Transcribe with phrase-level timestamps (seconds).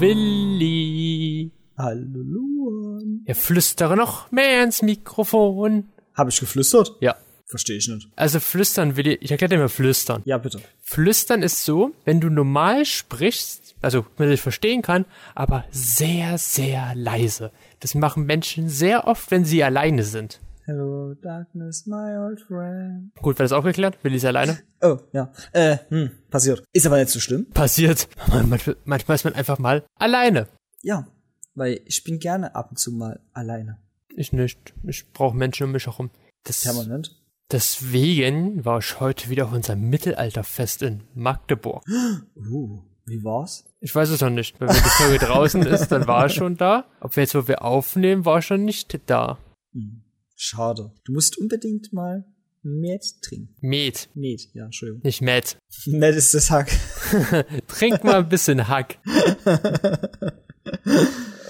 [0.00, 1.50] Willi.
[1.76, 3.22] Hallo Luan.
[3.26, 5.90] Ja, flüstere noch mehr ins Mikrofon.
[6.14, 6.96] Habe ich geflüstert?
[7.00, 7.16] Ja.
[7.44, 8.08] Verstehe ich nicht.
[8.16, 10.22] Also flüstern, Willi, ich erkläre dir mal flüstern.
[10.24, 10.62] Ja, bitte.
[10.80, 15.04] Flüstern ist so, wenn du normal sprichst, also man sich verstehen kann,
[15.34, 17.50] aber sehr, sehr leise.
[17.80, 20.40] Das machen Menschen sehr oft, wenn sie alleine sind.
[20.70, 23.12] Hello, darkness, my old friend.
[23.20, 23.98] Gut, war das auch geklärt?
[24.04, 24.60] Willi ist alleine?
[24.80, 25.32] Oh, ja.
[25.52, 26.62] Äh, hm, passiert.
[26.72, 27.50] Ist aber nicht so schlimm.
[27.50, 28.08] Passiert.
[28.46, 30.46] Manchmal, manchmal ist man einfach mal alleine.
[30.82, 31.08] Ja,
[31.56, 33.78] weil ich bin gerne ab und zu mal alleine.
[34.14, 34.72] Ich nicht.
[34.84, 36.10] Ich brauche Menschen um mich herum.
[36.44, 37.20] Das, Permanent.
[37.50, 41.82] deswegen war ich heute wieder auf unserem Mittelalterfest in Magdeburg.
[42.36, 43.64] Uh, wie war's?
[43.80, 44.60] Ich weiß es noch nicht.
[44.60, 46.84] Wenn die Folge draußen ist, dann war ich schon da.
[47.00, 49.38] Ob wir jetzt, wo wir aufnehmen, war ich schon nicht da.
[49.72, 50.04] Hm,
[50.40, 50.92] schade.
[51.04, 52.24] Du musst unbedingt mal
[52.62, 53.54] Met trinken.
[53.60, 55.02] Met, Met, ja, Entschuldigung.
[55.02, 55.56] nicht Met.
[55.86, 56.70] Met ist das Hack.
[57.68, 58.98] Trink mal ein bisschen Hack.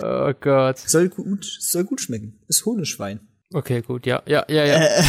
[0.02, 0.78] Oh Gott.
[0.78, 2.38] Soll gut, soll gut schmecken.
[2.48, 3.20] Ist Honigwein.
[3.52, 5.05] Okay, gut, ja, ja, ja, ja.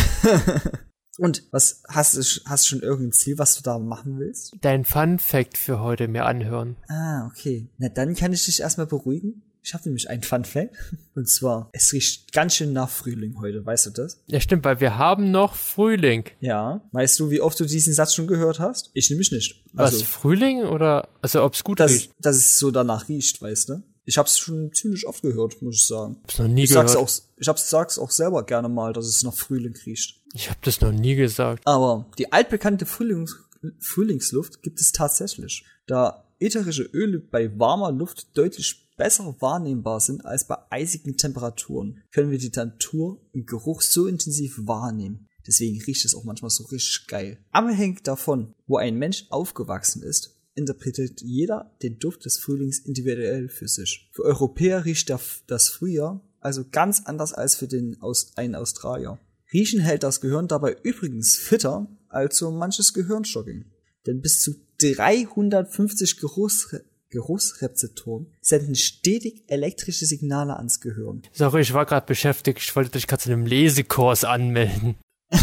[1.18, 4.54] Und was hast du hast du schon irgendein Ziel, was du da machen willst?
[4.60, 6.76] Dein Fun Fact für heute mir anhören.
[6.90, 7.70] Ah, okay.
[7.78, 9.44] Na, dann kann ich dich erstmal beruhigen.
[9.64, 10.76] Ich habe nämlich einen Fun Fact.
[11.16, 14.20] Und zwar, es riecht ganz schön nach Frühling heute, weißt du das?
[14.28, 16.26] Ja, stimmt, weil wir haben noch Frühling.
[16.40, 16.82] Ja.
[16.92, 18.90] Weißt du, wie oft du diesen Satz schon gehört hast?
[18.94, 19.64] Ich nämlich nicht.
[19.74, 22.12] Was, Also, Frühling oder, also ob's gut dass, riecht?
[22.20, 23.84] dass es so danach riecht, weißt du?
[24.04, 26.18] Ich hab's schon ziemlich oft gehört, muss ich sagen.
[26.24, 26.90] Hab's noch nie Ich gehört.
[26.90, 30.20] sag's auch, ich hab's, sag's auch selber gerne mal, dass es nach Frühling riecht.
[30.34, 31.62] Ich hab das noch nie gesagt.
[31.68, 33.38] Aber die altbekannte Frühlings
[33.80, 35.66] Frühlingsluft gibt es tatsächlich.
[35.86, 42.30] Da ätherische Öle bei warmer Luft deutlich besser wahrnehmbar sind als bei eisigen Temperaturen, können
[42.30, 45.28] wir die Natur im Geruch so intensiv wahrnehmen.
[45.48, 47.40] Deswegen riecht es auch manchmal so richtig geil.
[47.50, 53.68] Abhängig davon, wo ein Mensch aufgewachsen ist, interpretiert jeder den Duft des Frühlings individuell für
[53.68, 54.08] sich.
[54.14, 59.20] Für Europäer riecht das Frühjahr also ganz anders als für den aus, einen Australier.
[59.52, 63.66] Riechen hält das Gehirn dabei übrigens fitter als so manches Gehirnjogging.
[64.06, 71.22] Denn bis zu 350 Geruchsre Geruchsrezeptoren senden stetig elektrische Signale ans Gehirn.
[71.34, 72.60] Sorry, ich war gerade beschäftigt.
[72.60, 74.96] Ich wollte dich gerade zu einem Lesekurs anmelden.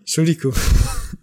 [0.00, 0.52] Entschuldigung.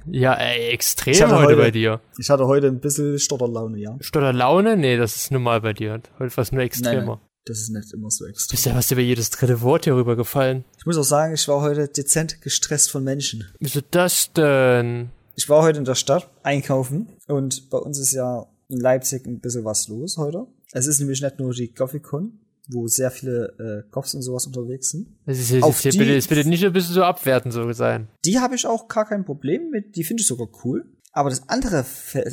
[0.08, 2.02] Ja, ey, extrem Ich hatte heute, heute- bei dir.
[2.18, 3.96] Ich hatte heute ein bisschen Stotterlaune, ja.
[4.02, 4.76] Stotter Laune?
[4.78, 6.02] Nee, das ist normal bei dir.
[6.20, 7.16] Heute war es nur extremer.
[7.18, 7.28] nein.
[7.46, 8.56] Das ist nicht immer so extrem.
[8.56, 10.64] Bisher hast du über jedes dritte Wort hier rüber gefallen.
[10.78, 13.46] Ich muss auch sagen, ich war heute dezent gestresst von Menschen.
[13.60, 15.10] Wieso das denn?
[15.36, 19.40] Ich war heute in der Stadt einkaufen und bei uns ist ja in Leipzig ein
[19.40, 20.48] bisschen was los heute.
[20.72, 24.92] Es ist nämlich nicht nur die Coffeecon, wo sehr viele äh, Coffs und sowas unterwegs
[24.92, 25.08] sind.
[25.26, 27.72] Das ist jetzt Auf hier die- bitte, jetzt bitte nicht ein bisschen so abwertend so
[27.74, 28.08] sein.
[28.26, 30.86] Die habe ich auch gar kein Problem mit, die finde ich sogar cool.
[31.14, 31.86] Aber das andere,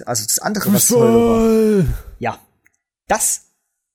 [0.06, 2.38] also das andere, was heute war, ja,
[3.08, 3.46] das,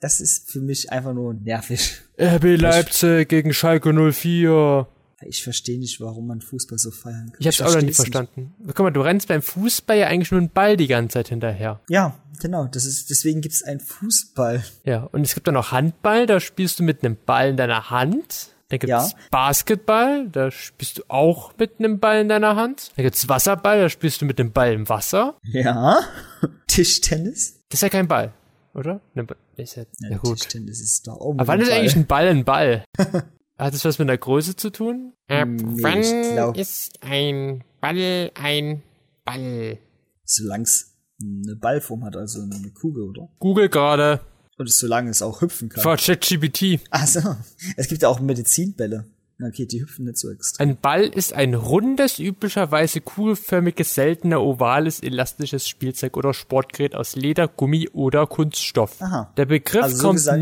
[0.01, 2.01] das ist für mich einfach nur nervig.
[2.19, 4.87] RB Leipzig gegen Schalke 04.
[5.27, 7.37] Ich verstehe nicht, warum man Fußball so feiern kann.
[7.39, 7.95] Ich hab's auch noch nicht.
[7.95, 8.53] verstanden.
[8.67, 11.79] Guck mal, du rennst beim Fußball ja eigentlich nur einen Ball die ganze Zeit hinterher.
[11.89, 12.65] Ja, genau.
[12.65, 14.63] Das ist, deswegen gibt es einen Fußball.
[14.85, 17.89] Ja, und es gibt dann noch Handball, da spielst du mit einem Ball in deiner
[17.89, 18.49] Hand.
[18.69, 19.17] Dann gibt's Ja.
[19.29, 22.91] Basketball, da spielst du auch mit einem Ball in deiner Hand.
[22.95, 25.37] Dann gibt's Wasserball, da spielst du mit einem Ball im Wasser.
[25.43, 25.99] Ja.
[26.67, 27.59] Tischtennis?
[27.69, 28.33] Das ist ja kein Ball,
[28.73, 28.99] oder?
[29.13, 30.37] Ne, ist ja, ja, gut.
[30.39, 31.39] Tischtennis ist da oben.
[31.39, 32.83] Aber wann ist eigentlich ein Ball ein Ball?
[33.57, 35.13] Hat das was mit der Größe zu tun?
[35.27, 38.81] Ab Nee, wann ich glaub- ist ein Ball ein
[39.25, 39.77] Ball?
[40.25, 43.29] Solange es eine Ballform hat, also eine Kugel, oder?
[43.39, 44.21] Google gerade.
[44.57, 45.81] Und solange es auch hüpfen kann.
[45.83, 46.79] Vor ChatGPT.
[46.89, 47.35] Also,
[47.77, 49.05] es gibt ja auch Medizinbälle.
[49.41, 50.69] Okay, die hüpfen nicht so extrem.
[50.69, 57.47] Ein Ball ist ein rundes, üblicherweise kugelförmiges, seltener, ovales, elastisches Spielzeug oder Sportgerät aus Leder,
[57.47, 59.01] Gummi oder Kunststoff.
[59.01, 59.33] Aha.
[59.35, 60.39] Der Begriff Also so kommt gesagt-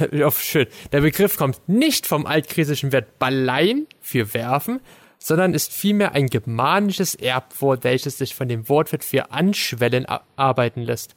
[0.00, 4.80] nicht, oh, schön, der Begriff kommt nicht vom altgriechischen Wert ballein für werfen,
[5.18, 11.14] sondern ist vielmehr ein germanisches Erbwort, welches sich von dem Wortwert für anschwellen arbeiten lässt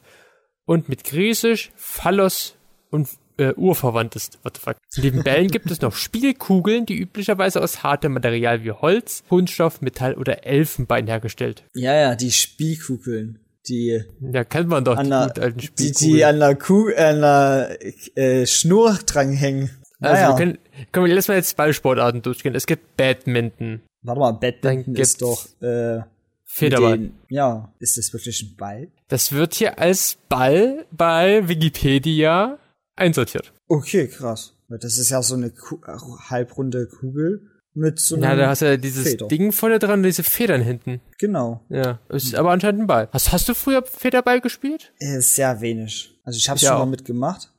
[0.64, 2.56] und mit griechisch Phallos
[2.90, 4.38] und äh, urverwandt ist.
[4.42, 4.76] What the fuck?
[4.96, 10.14] Neben Bällen gibt es noch Spielkugeln, die üblicherweise aus hartem Material wie Holz, Kunststoff, Metall
[10.14, 11.62] oder Elfenbein hergestellt.
[11.74, 13.38] Ja, ja, die Spielkugeln.
[13.66, 14.02] Die,
[14.32, 16.14] Ja, kennt man doch an die der, guten alten die, Spielkugeln.
[16.14, 17.78] die an der, Kuh, an der
[18.16, 19.70] äh, Schnur dranhängen.
[20.00, 20.28] Also Naja.
[20.30, 20.58] wir können,
[20.92, 22.54] können wir lass mal jetzt Ballsportarten durchgehen.
[22.54, 26.00] Es gibt Badminton, Warte mal, Badminton ist doch, äh,
[26.44, 26.98] Federball.
[26.98, 28.88] den- ja, ist das wirklich ein Ball?
[29.08, 32.58] Das wird hier als Ball bei Wikipedia
[32.96, 33.52] einsortiert.
[33.66, 34.54] Okay, krass.
[34.68, 35.92] Das ist ja so eine Ku äh,
[36.30, 39.28] halbrunde Kugel Mit so Ja, einem da hast du ja dieses Feder.
[39.28, 41.00] Ding vorne dran, diese Federn hinten.
[41.18, 41.60] Genau.
[41.68, 43.08] Ja, ist aber anscheinend ein Ball.
[43.12, 44.92] Hast, hast du früher Federball gespielt?
[44.98, 46.18] Äh, sehr wenig.
[46.24, 46.80] Also ich habe Ich schon auch.
[46.80, 47.52] mal mitgemacht,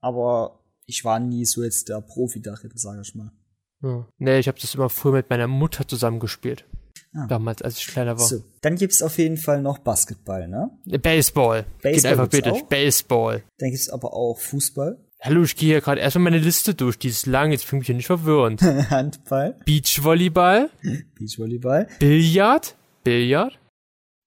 [0.00, 3.32] aber ich war nie so jetzt der Profi darin, sage ich mal.
[3.82, 4.06] Ja.
[4.18, 6.64] Nee, ich habe das immer früher mit meiner Mutter zusammen gespielt.
[7.14, 7.26] Ah.
[7.28, 8.26] Damals, als ich kleiner war.
[8.26, 10.70] So, dann gibt's auf jeden Fall noch Basketball, ne?
[11.02, 11.64] Baseball.
[11.82, 12.52] Geht Baseball alphabetisch.
[12.52, 12.68] gibt's auch?
[12.68, 13.42] Baseball.
[13.58, 16.98] Dann gibt's aber auch Fußball, Hallo, ich gehe hier gerade erstmal meine Liste durch.
[16.98, 18.62] Die ist lang, jetzt bin ich hier nicht verwirrend.
[18.62, 20.70] Handball, Beachvolleyball,
[21.14, 22.74] Beachvolleyball, Billard,
[23.04, 23.58] Billard,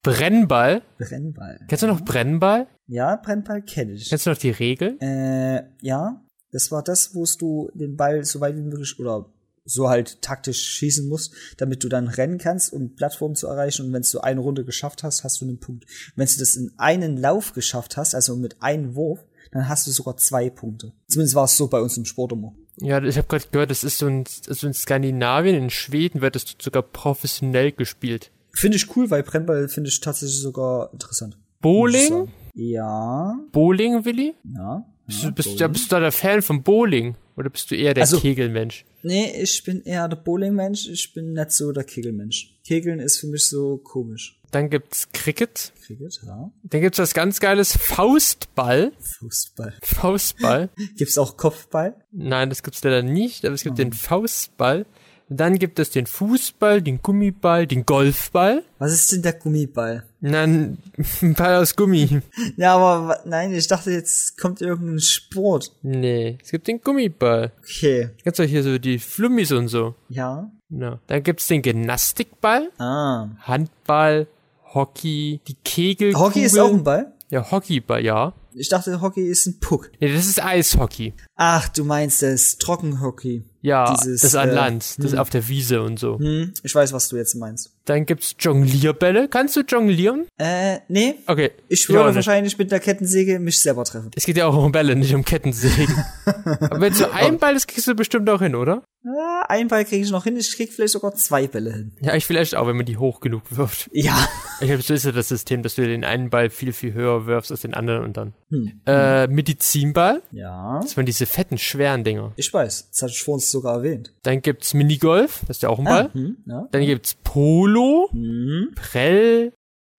[0.03, 0.83] Brennball.
[0.99, 1.59] Brennball.
[1.67, 2.67] Kennst du noch Brennball?
[2.85, 4.07] Ja, Brennball kenne ich.
[4.07, 4.97] Kennst du noch die Regel?
[5.01, 9.25] Äh, ja, das war das, wo du den Ball so weit wie möglich oder
[9.65, 13.87] so halt taktisch schießen musst, damit du dann rennen kannst, um Plattformen zu erreichen.
[13.87, 15.85] Und wenn du eine Runde geschafft hast, hast du einen Punkt.
[16.15, 19.91] Wenn du das in einen Lauf geschafft hast, also mit einem Wurf, dann hast du
[19.91, 20.91] sogar zwei Punkte.
[21.07, 22.53] Zumindest war es so bei uns im Sport immer.
[22.77, 26.35] Ja, ich habe gerade gehört, das ist so in, so in Skandinavien, in Schweden wird
[26.35, 28.31] das sogar professionell gespielt.
[28.51, 31.37] Finde ich cool, weil Brennball finde ich tatsächlich sogar interessant.
[31.61, 32.27] Bowling?
[32.55, 34.33] Ja, Bowling, Willi?
[34.55, 34.85] ja.
[35.05, 37.15] Bist, ja du, bist, da bist du da der Fan von Bowling?
[37.35, 38.85] Oder bist du eher der Also- Kegelmensch?
[39.01, 42.55] Nee, ich bin eher der Bowling-Mensch, ich bin nicht so der Kegelmensch.
[42.65, 44.39] Kegeln ist für mich so komisch.
[44.53, 45.73] Dann gibt's Cricket.
[45.85, 46.51] Cricket, ja.
[46.63, 48.91] Dann gibt's was ganz geiles Faustball.
[49.19, 49.73] Fußball.
[49.81, 50.69] Faustball.
[50.97, 51.95] Gibt's auch Kopfball?
[52.11, 53.77] Nein, das gibt's leider nicht, aber es gibt Oh.
[53.83, 54.85] den Faustball.
[55.29, 58.63] Dann gibt es den Fußball, den Gummiball, den Golfball.
[58.77, 60.03] Was ist denn der Gummiball?
[60.19, 60.77] Nein,
[61.21, 62.21] ein Ball aus Gummi.
[62.57, 65.71] Ja, aber nein, ich dachte, jetzt kommt irgendein Sport.
[65.81, 67.51] Nee, es gibt den Gummiball.
[67.63, 68.09] Okay.
[68.21, 69.95] Kennst du hier so die Flummis und so?
[70.09, 70.51] Ja.
[70.69, 70.99] Ja.
[71.07, 73.29] Dann gibt's den Gymnastikball, Ah.
[73.39, 74.27] Handball,
[74.73, 76.27] Hockey, die Kegelkugel.
[76.27, 77.13] Hockey ist auch ein Ball?
[77.29, 78.33] Ja, Hockeyball, ja.
[78.55, 79.91] Ich dachte, Hockey ist ein Puck.
[79.99, 81.13] Nee, das ist Eishockey.
[81.35, 83.43] Ach, du meinst das Trockenhockey.
[83.63, 86.19] Ja, Dieses, das an äh, Land, das auf der Wiese und so.
[86.19, 87.71] Hm, ich weiß, was du jetzt meinst.
[87.85, 89.29] Dann gibt's Jonglierbälle.
[89.29, 90.27] Kannst du jonglieren?
[90.37, 91.15] Äh, nee.
[91.27, 91.51] Okay.
[91.69, 94.11] Ich würde wahrscheinlich mit der Kettensäge mich selber treffen.
[94.15, 95.95] Es geht ja auch um Bälle, nicht um Kettensägen.
[96.25, 98.83] Aber wenn so ein Ball ist, kriegst du bestimmt auch hin, oder?
[99.05, 101.91] Ah, einen Ball kriege ich noch hin, ich krieg vielleicht sogar zwei Bälle hin.
[102.01, 103.89] Ja, ich vielleicht auch, wenn man die hoch genug wirft.
[103.93, 104.27] Ja.
[104.61, 107.25] Ich glaube, so ist ja das System, dass du den einen Ball viel, viel höher
[107.25, 108.33] wirfst als den anderen und dann.
[108.53, 108.81] Hm.
[108.85, 110.21] Äh, Medizinball.
[110.31, 110.79] Ja.
[110.81, 112.33] Das waren diese fetten, schweren Dinger.
[112.35, 114.13] Ich weiß, das hatte ich vor uns sogar erwähnt.
[114.23, 116.09] Dann gibt's Minigolf, das ist ja auch ein Ball.
[116.13, 116.67] Hm, ja.
[116.71, 118.71] Dann gibt's Polo, Hm.
[118.75, 119.53] Prell,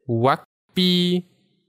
[0.09, 1.25] Rugby,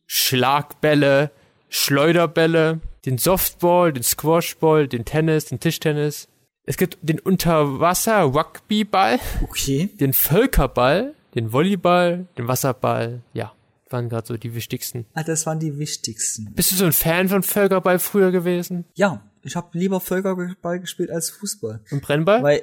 [0.05, 1.31] Schlagbälle,
[1.69, 6.27] Schleuderbälle, den Softball, den Squashball, den Tennis, den Tischtennis.
[6.67, 9.89] Es gibt den Unterwasser-Rugbyball, Okay.
[9.99, 13.21] den Völkerball, den Volleyball, den Wasserball.
[13.33, 13.53] Ja,
[13.89, 15.05] waren gerade so die wichtigsten.
[15.13, 16.53] Ah, das waren die wichtigsten.
[16.53, 18.85] Bist du so ein Fan von Völkerball früher gewesen?
[18.95, 21.83] Ja, ich habe lieber Völkerball gespielt als Fußball.
[21.91, 22.41] Und Brennball?
[22.43, 22.61] Weil,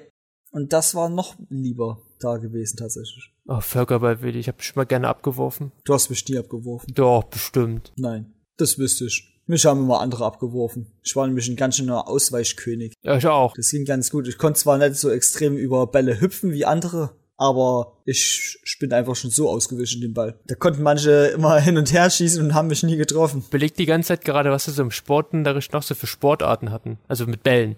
[0.51, 3.33] und das war noch lieber da gewesen tatsächlich.
[3.47, 4.41] oh, Völkerball will ich.
[4.43, 5.73] Ich habe schon mal gerne abgeworfen.
[5.85, 6.93] Du hast mich nie abgeworfen.
[6.95, 7.93] Doch, bestimmt.
[7.97, 9.29] Nein, das wüsste ich.
[9.47, 10.93] Mich haben immer andere abgeworfen.
[11.03, 12.95] Ich war nämlich ein ganz schöner Ausweichkönig.
[13.03, 13.55] Ja, ich auch.
[13.55, 14.29] Das ging ganz gut.
[14.29, 18.93] Ich konnte zwar nicht so extrem über Bälle hüpfen wie andere, aber ich, ich bin
[18.93, 20.39] einfach schon so ausgewichen den Ball.
[20.47, 23.45] Da konnten manche immer hin und her schießen und haben mich nie getroffen.
[23.51, 26.99] Belegt die ganze Zeit gerade, was wir so im Sportunterricht noch so für Sportarten hatten.
[27.09, 27.77] Also mit Bällen.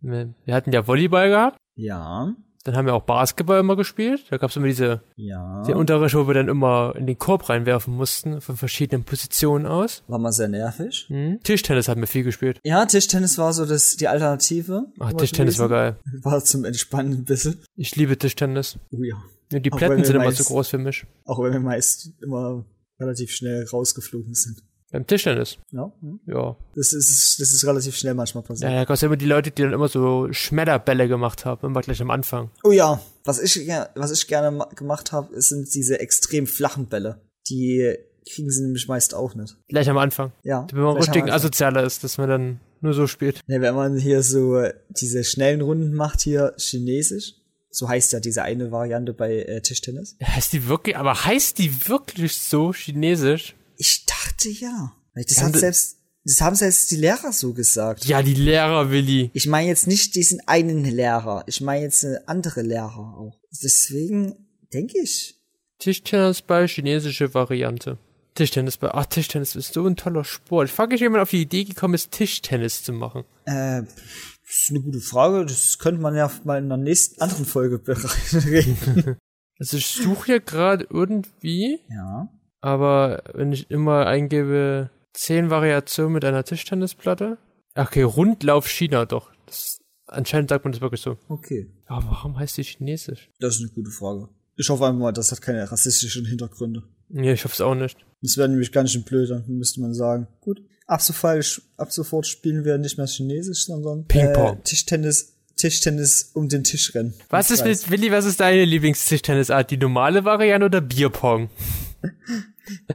[0.00, 1.56] Wir wir hatten ja Volleyball gehabt.
[1.76, 2.34] Ja,
[2.64, 4.24] Dann haben wir auch Basketball immer gespielt.
[4.30, 5.62] Da gab es immer diese, ja.
[5.64, 10.02] den Unterricht, wo wir dann immer in den Korb reinwerfen mussten, von verschiedenen Positionen aus.
[10.08, 11.04] War mal sehr nervig.
[11.08, 11.40] Hm.
[11.42, 12.60] Tischtennis haben wir viel gespielt.
[12.64, 14.86] Ja, Tischtennis war so das, die Alternative.
[14.98, 15.96] Ach, immer Tischtennis war geil.
[16.22, 17.60] War zum Entspannen ein bisschen.
[17.76, 18.78] Ich liebe Tischtennis.
[18.90, 19.16] Oh ja.
[19.52, 21.04] Ja, die Plätten sind immer meist- zu groß für mich.
[21.26, 22.64] Auch wenn wir meist immer
[22.98, 24.62] relativ schnell rausgeflogen sind.
[24.94, 25.58] Beim Tischtennis.
[25.72, 25.92] Ja.
[26.26, 26.56] Ja.
[26.76, 28.70] Das ist, das ist relativ schnell manchmal Ja, passiert.
[28.70, 32.00] da gab es immer die Leute, die dann immer so Schmetterbälle gemacht haben, immer gleich
[32.00, 32.50] am Anfang.
[32.62, 37.20] Oh ja, was ich, was ich gerne ma- gemacht habe, sind diese extrem flachen Bälle.
[37.50, 37.92] Die
[38.32, 39.56] kriegen sie nämlich meist auch nicht.
[39.66, 40.30] Gleich am Anfang.
[40.44, 40.64] Ja.
[40.72, 43.40] Wenn man richtig asozialer ist, dass man dann nur so spielt.
[43.48, 47.32] Ja, wenn man hier so diese schnellen Runden macht, hier chinesisch,
[47.68, 50.16] so heißt ja diese eine Variante bei äh, Tischtennis.
[50.24, 53.56] Heißt die wirklich, aber heißt die wirklich so chinesisch?
[53.76, 54.92] Ich dachte ja.
[55.14, 58.04] Das Ja, hat und- selbst, das haben selbst die Lehrer so gesagt.
[58.06, 59.30] Ja, die Lehrer, Willi.
[59.34, 63.38] Ich meine jetzt nicht diesen einen Lehrer, ich meine jetzt andere Lehrer auch.
[63.62, 64.34] Deswegen
[64.72, 65.36] denke ich.
[65.78, 67.98] Tischtennisball, chinesische Variante.
[68.34, 68.90] Tischtennisball.
[68.94, 70.68] Ach, Tischtennis ist so ein toller Sport.
[70.68, 73.24] Ich frage mich, wie jemand auf die Idee gekommen ist, Tischtennis zu machen.
[73.44, 75.44] Äh, das ist eine gute Frage.
[75.46, 77.78] Das könnte man ja mal in der nächsten anderen Folge
[78.32, 79.16] bereden.
[79.60, 82.28] Also ich suche hier gerade irgendwie, ja.
[82.64, 87.36] Aber wenn ich immer eingebe, zehn Variationen mit einer Tischtennisplatte.
[87.74, 89.30] Okay, Rundlauf China doch.
[89.44, 91.18] Das Anscheinend sagt man das wirklich so.
[91.28, 91.70] Okay.
[91.86, 93.30] Aber warum heißt die Chinesisch?
[93.40, 94.28] Das ist eine gute Frage.
[94.56, 96.84] Ich hoffe einfach mal, das hat keine rassistischen Hintergründe.
[97.10, 97.98] Ja, ich hoffe es auch nicht.
[98.22, 100.28] Das wäre nämlich ganz schön blöd, dann müsste man sagen.
[100.40, 104.58] Gut, ab sofort, ab sofort spielen wir nicht mehr Chinesisch, sondern Ping-Pong.
[104.58, 107.14] Äh, Tischtennis, Tischtennis um den Tisch rennen.
[107.28, 109.70] Was ist mit, Willi, was ist deine Lieblingstischtennisart?
[109.70, 111.50] Die normale Variante oder Bierpong?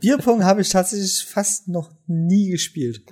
[0.02, 3.04] Bierpong habe ich tatsächlich fast noch nie gespielt.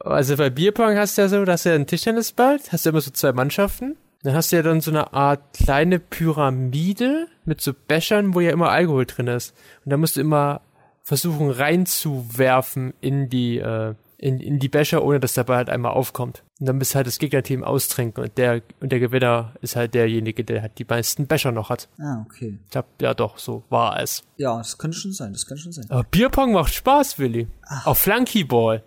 [0.00, 3.00] Also bei Bierpong hast du ja so, dass du ja einen Tischtennisball, hast du immer
[3.00, 3.96] so zwei Mannschaften.
[4.22, 8.50] Dann hast du ja dann so eine Art kleine Pyramide mit so Bechern, wo ja
[8.50, 9.54] immer Alkohol drin ist.
[9.84, 10.60] Und da musst du immer
[11.04, 15.92] versuchen reinzuwerfen in die, äh, in, in die Becher, ohne dass der Ball halt einmal
[15.92, 16.42] aufkommt.
[16.58, 20.42] Und dann bist halt das Gegnerteam austrinken und der, und der Gewinner ist halt derjenige,
[20.44, 21.88] der halt die meisten Becher noch hat.
[22.00, 22.58] Ah, okay.
[22.64, 24.24] Ich glaub, ja doch, so war es.
[24.36, 25.86] Ja, das könnte schon sein, das könnte schon sein.
[25.88, 27.46] Aber Bierpong macht Spaß, Willi.
[27.84, 28.82] Auch Flunkyball.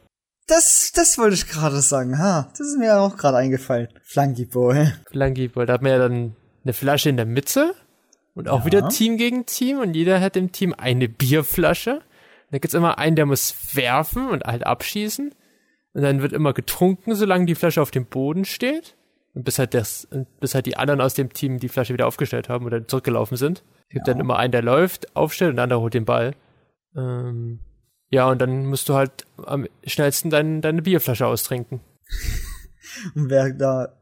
[0.47, 2.17] Das, das wollte ich gerade sagen.
[2.19, 3.88] Ha, das ist mir auch gerade eingefallen.
[4.03, 4.93] Flunkyball.
[5.11, 7.73] Flunkyball, da hat man ja dann eine Flasche in der Mitte
[8.35, 8.65] und auch Ja.
[8.65, 12.01] wieder Team gegen Team und jeder hat im Team eine Bierflasche.
[12.51, 15.34] Da gibt's immer einen, der muss werfen und halt abschießen.
[15.93, 18.96] Und dann wird immer getrunken, solange die Flasche auf dem Boden steht.
[19.34, 20.08] Und bis halt das,
[20.39, 23.63] bis halt die anderen aus dem Team die Flasche wieder aufgestellt haben oder zurückgelaufen sind.
[23.88, 24.13] Es gibt Ja.
[24.13, 26.34] dann immer einen, der läuft, aufstellt und der andere holt den Ball.
[26.96, 27.60] Ähm,
[28.10, 31.79] ja, und dann musst du halt am schnellsten dein, deine Bierflasche austrinken.
[33.15, 33.93] Und wer da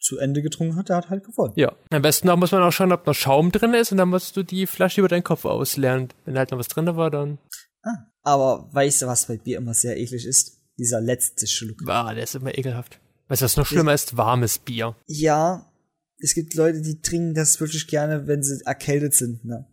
[0.00, 1.52] zu Ende getrunken hat, der hat halt gewonnen.
[1.56, 1.72] Ja.
[1.90, 4.36] Am besten auch muss man auch schauen, ob noch Schaum drin ist und dann musst
[4.36, 6.08] du die Flasche über deinen Kopf ausleeren.
[6.24, 7.38] Wenn halt noch was drin war, dann.
[7.84, 10.60] Ah, aber weißt du, was bei Bier immer sehr eklig ist?
[10.78, 11.78] Dieser letzte Schluck.
[11.86, 12.98] Ah, der ist immer ekelhaft.
[13.28, 14.16] Weißt du, was noch schlimmer ist?
[14.16, 14.96] Warmes Bier.
[15.06, 15.70] Ja,
[16.18, 19.66] es gibt Leute, die trinken das wirklich gerne, wenn sie erkältet sind, ne?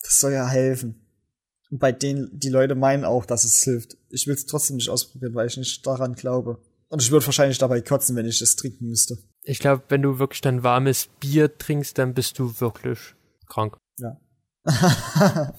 [0.00, 1.04] Das soll ja helfen.
[1.70, 3.96] Und bei denen, die Leute meinen auch, dass es hilft.
[4.08, 6.62] Ich will es trotzdem nicht ausprobieren, weil ich nicht daran glaube.
[6.88, 9.18] Und ich würde wahrscheinlich dabei kotzen, wenn ich das trinken müsste.
[9.42, 12.98] Ich glaube, wenn du wirklich dann warmes Bier trinkst, dann bist du wirklich
[13.46, 13.76] krank.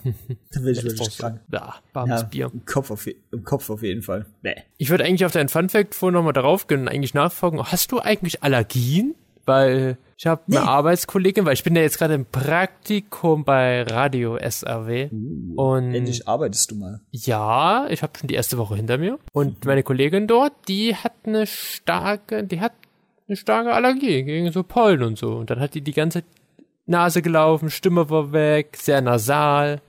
[0.52, 1.40] Dann bin ich wirklich krank.
[1.52, 2.52] Ja, warmes Ja, Bier.
[2.54, 4.26] Im Kopf, auf, Im Kopf auf jeden Fall.
[4.42, 4.56] Bäh.
[4.78, 8.00] Ich würde eigentlich auf deinen Funfact vorhin nochmal darauf gehen und eigentlich nachfragen, hast du
[8.00, 9.16] eigentlich Allergien?
[9.46, 10.66] Weil ich habe eine Nee.
[10.66, 15.10] Arbeitskollegin, weil ich bin ja jetzt gerade im Praktikum bei Radio SRW.
[15.56, 17.02] Und Endlich arbeitest du mal.
[17.10, 19.18] Ja, ich habe schon die erste Woche hinter mir.
[19.32, 22.74] Und meine Kollegin dort, die hat eine starke, die hat
[23.28, 25.32] eine starke Allergie gegen so Pollen und so.
[25.38, 26.24] Und dann hat die die ganze
[26.90, 29.82] Nase gelaufen, Stimme war weg, sehr nasal.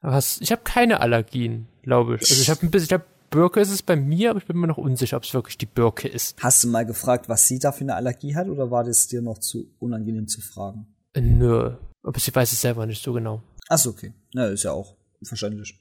[0.00, 2.30] Hast, ich habe keine Allergien, glaube ich.
[2.30, 4.56] Also ich habe ein bisschen, ich glaube, Birke ist es bei mir, aber ich bin
[4.56, 6.42] mir noch unsicher, ob es wirklich die Birke ist.
[6.42, 9.20] Hast du mal gefragt, was sie da für eine Allergie hat, oder war das dir
[9.20, 10.86] noch zu unangenehm zu fragen?
[11.14, 11.76] Äh, Nö.
[12.02, 13.42] Aber sie weiß es selber nicht so genau.
[13.68, 14.14] Achso, okay.
[14.32, 15.74] Na, ist ja auch verständlich.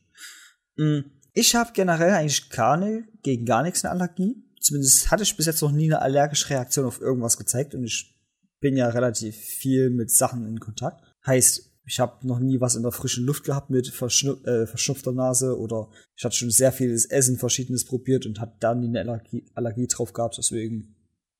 [0.77, 1.01] Mm,
[1.33, 4.35] Ich habe generell eigentlich gar ne, gegen gar nichts eine Allergie.
[4.59, 8.16] Zumindest hatte ich bis jetzt noch nie eine allergische Reaktion auf irgendwas gezeigt und ich
[8.59, 11.03] bin ja relativ viel mit Sachen in Kontakt.
[11.25, 15.13] Heißt, ich habe noch nie was in der frischen Luft gehabt mit verschnu äh, verschnupfter
[15.13, 18.99] Nase oder ich hatte schon sehr vieles Essen, verschiedenes probiert und hatte da nie eine
[18.99, 20.37] Allergie, Allergie drauf gehabt.
[20.37, 20.95] Deswegen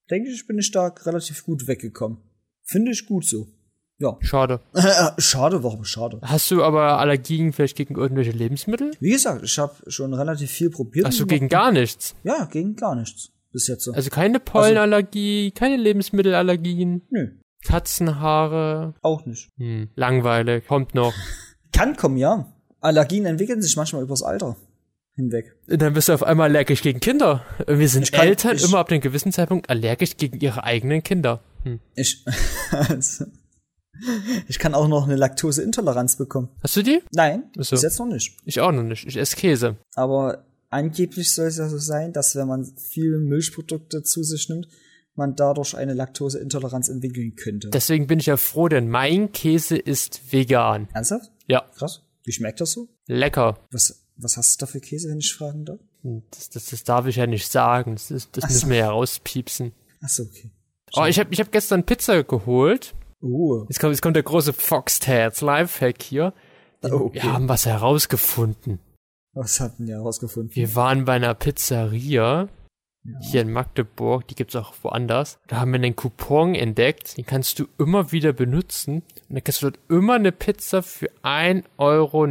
[0.09, 2.19] denke ich, bin ich da relativ gut weggekommen.
[2.63, 3.47] Finde ich gut so.
[3.99, 4.17] Ja.
[4.21, 4.61] Schade.
[5.17, 6.19] schade, warum schade?
[6.21, 8.91] Hast du aber Allergien vielleicht gegen irgendwelche Lebensmittel?
[8.99, 11.07] Wie gesagt, ich habe schon relativ viel probiert.
[11.07, 12.15] Hast du gegen gar nichts?
[12.23, 13.31] Ja, gegen gar nichts.
[13.57, 13.91] Bis jetzt so.
[13.93, 17.29] Also keine Pollenallergie, keine Lebensmittelallergien, Nö,
[17.65, 18.93] Katzenhaare.
[19.01, 19.49] auch nicht.
[19.57, 21.11] Hm, langweilig, kommt noch.
[21.73, 22.53] Kann kommen, ja.
[22.81, 24.55] Allergien entwickeln sich manchmal übers Alter
[25.15, 25.55] hinweg.
[25.67, 27.43] Und dann bist du auf einmal allergisch gegen Kinder.
[27.67, 31.41] Wir sind kann- Eltern ich- immer ab einem gewissen Zeitpunkt allergisch gegen ihre eigenen Kinder.
[31.63, 31.79] Hm.
[31.95, 32.23] Ich,
[32.71, 33.25] also,
[34.47, 36.49] ich kann auch noch eine Laktoseintoleranz bekommen.
[36.61, 37.01] Hast du die?
[37.11, 37.71] Nein, so.
[37.75, 38.37] bis jetzt noch nicht.
[38.45, 39.07] Ich auch noch nicht.
[39.07, 39.77] Ich esse Käse.
[39.95, 44.67] Aber angeblich soll es ja so sein, dass wenn man viele Milchprodukte zu sich nimmt,
[45.15, 47.69] man dadurch eine Laktoseintoleranz entwickeln könnte.
[47.71, 50.87] Deswegen bin ich ja froh, denn mein Käse ist vegan.
[50.93, 51.31] Ernsthaft?
[51.47, 52.03] Ja, Krass.
[52.23, 52.87] Wie schmeckt das so?
[53.07, 53.57] lecker.
[53.71, 55.79] Was, was hast du da für Käse, wenn ich fragen darf?
[56.03, 57.93] Hm, Das, das, das darf ich ja nicht sagen.
[57.95, 58.69] Das, ist, das Ach müssen so.
[58.69, 59.71] wir ja rauspiepsen.
[60.01, 60.51] Achso, okay.
[60.93, 62.93] Oh, ich habe ich hab gestern Pizza geholt.
[63.21, 66.33] Uh, Jetzt kommt, jetzt kommt der große Foxtails Lifehack hier.
[66.83, 67.23] Oh, okay.
[67.23, 68.79] Wir haben was herausgefunden.
[69.37, 70.55] Was hatten wir herausgefunden?
[70.55, 72.49] Wir waren bei einer Pizzeria
[73.21, 75.39] hier in Magdeburg, die gibt's auch woanders.
[75.47, 78.95] Da haben wir einen Coupon entdeckt, den kannst du immer wieder benutzen.
[79.29, 82.25] Und dann kannst du dort immer eine Pizza für 1,90 Euro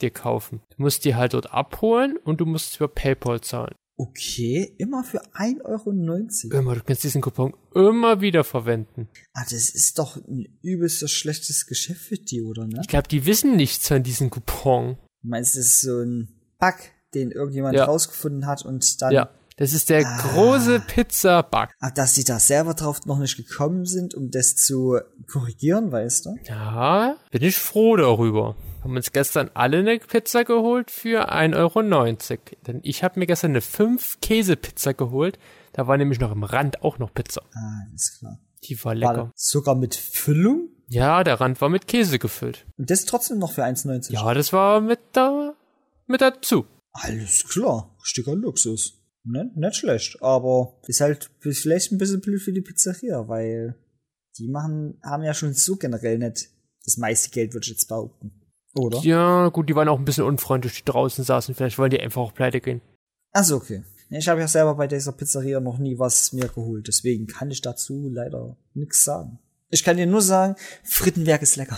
[0.00, 0.60] dir kaufen.
[0.76, 3.74] Du musst die halt dort abholen und du musst über PayPal zahlen.
[4.00, 6.56] Okay, immer für 1,90 Euro.
[6.56, 9.08] Immer, du kannst diesen Coupon immer wieder verwenden.
[9.32, 12.78] Ah, das ist doch ein übelst schlechtes Geschäft für die, oder ne?
[12.80, 14.98] Ich glaube, die wissen nichts von diesem Coupon.
[15.22, 16.74] Du meinst, das ist so ein Bug,
[17.14, 17.84] den irgendjemand Ja.
[17.84, 19.12] rausgefunden hat und dann.
[19.12, 19.30] Ja.
[19.56, 21.70] Das ist der große Pizza-Bug.
[21.80, 26.26] Ah, dass sie da selber drauf noch nicht gekommen sind, um das zu korrigieren, weißt
[26.26, 26.36] du?
[26.44, 28.54] Ja, bin ich froh darüber.
[28.84, 32.56] Haben uns gestern alle eine Pizza geholt für 1,90 Euro.
[32.68, 35.40] Denn ich habe mir gestern eine 5-Käse-Pizza geholt.
[35.72, 37.42] Da war nämlich noch im Rand auch noch Pizza.
[37.52, 38.38] Ah, ist klar.
[38.62, 39.16] Die war lecker.
[39.16, 40.68] War sogar mit Füllung?
[40.88, 42.66] Ja, der Rand war mit Käse gefüllt.
[42.78, 44.12] Und das trotzdem noch für 1,90?
[44.12, 45.54] Ja, das war mit da,
[46.06, 46.66] mit dazu.
[46.92, 47.94] Alles klar.
[48.02, 48.94] Richtiger Luxus.
[49.24, 49.50] Ne?
[49.54, 53.76] Nicht schlecht, aber ist halt vielleicht ein bisschen blöd für die Pizzeria, weil
[54.38, 56.48] die machen, haben ja schon so generell nicht
[56.84, 58.32] das meiste Geld, würde ich jetzt behaupten.
[58.74, 59.00] Oder?
[59.00, 61.54] Ja, gut, die waren auch ein bisschen unfreundlich, die draußen saßen.
[61.54, 62.80] Vielleicht wollen die einfach auch pleite gehen.
[63.32, 63.84] Also okay.
[64.10, 67.60] Ich habe ja selber bei dieser Pizzeria noch nie was mir geholt, deswegen kann ich
[67.60, 69.38] dazu leider nichts sagen.
[69.70, 71.76] Ich kann dir nur sagen, Frittenwerk ist lecker.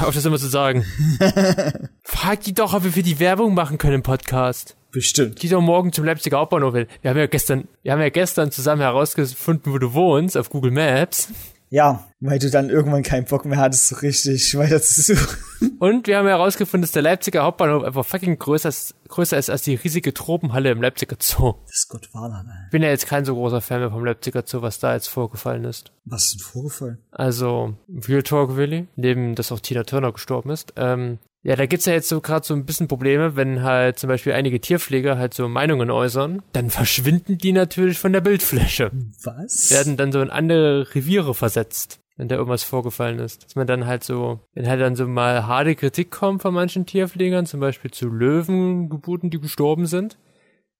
[0.00, 0.84] Auf das immer zu sagen.
[2.02, 4.76] Frag die doch, ob wir für die Werbung machen können im Podcast.
[4.90, 5.40] Bestimmt.
[5.40, 6.86] Die doch morgen zum Leipziger Hauptbahnhof hin.
[7.02, 10.72] Wir haben ja gestern, wir haben ja gestern zusammen herausgefunden, wo du wohnst, auf Google
[10.72, 11.28] Maps.
[11.68, 15.36] Ja, weil du dann irgendwann keinen Bock mehr hattest, so richtig weiter zu suchen.
[15.78, 19.62] Und wir haben herausgefunden, dass der Leipziger Hauptbahnhof einfach fucking größer ist, größer ist als
[19.62, 21.54] die riesige Tropenhalle im Leipziger Zoo.
[21.66, 22.64] Das ist Gott Wahlan, ey.
[22.66, 25.08] Ich bin ja jetzt kein so großer Fan mehr vom Leipziger Zoo, was da jetzt
[25.08, 25.92] vorgefallen ist.
[26.04, 26.98] Was ist denn vorgefallen?
[27.10, 27.74] Also,
[28.08, 30.72] Real Talk Willy, neben dass auch Tina Turner gestorben ist.
[30.76, 34.08] Ähm, ja, da gibt's ja jetzt so gerade so ein bisschen Probleme, wenn halt zum
[34.08, 38.90] Beispiel einige Tierpfleger halt so Meinungen äußern, dann verschwinden die natürlich von der Bildfläche.
[39.24, 39.70] Was?
[39.70, 43.46] Werden dann so in andere Reviere versetzt, wenn da irgendwas vorgefallen ist.
[43.46, 46.84] Dass man dann halt so, wenn halt dann so mal harte Kritik kommt von manchen
[46.84, 50.18] Tierpflegern, zum Beispiel zu Löwengeburten, die gestorben sind,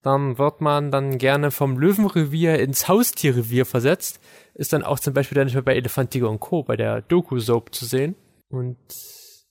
[0.03, 4.21] dann wird man dann gerne vom Löwenrevier ins Haustierrevier versetzt.
[4.53, 6.63] Ist dann auch zum Beispiel dann nicht mehr bei Elefantiger und Co.
[6.63, 8.17] bei der Doku-Soap zu sehen.
[8.51, 8.77] Und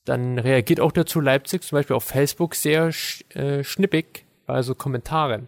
[0.06, 4.76] dann reagiert auch dazu Leipzig zum Beispiel auf Facebook sehr sch äh, schnippig bei so
[4.76, 5.48] Kommentaren.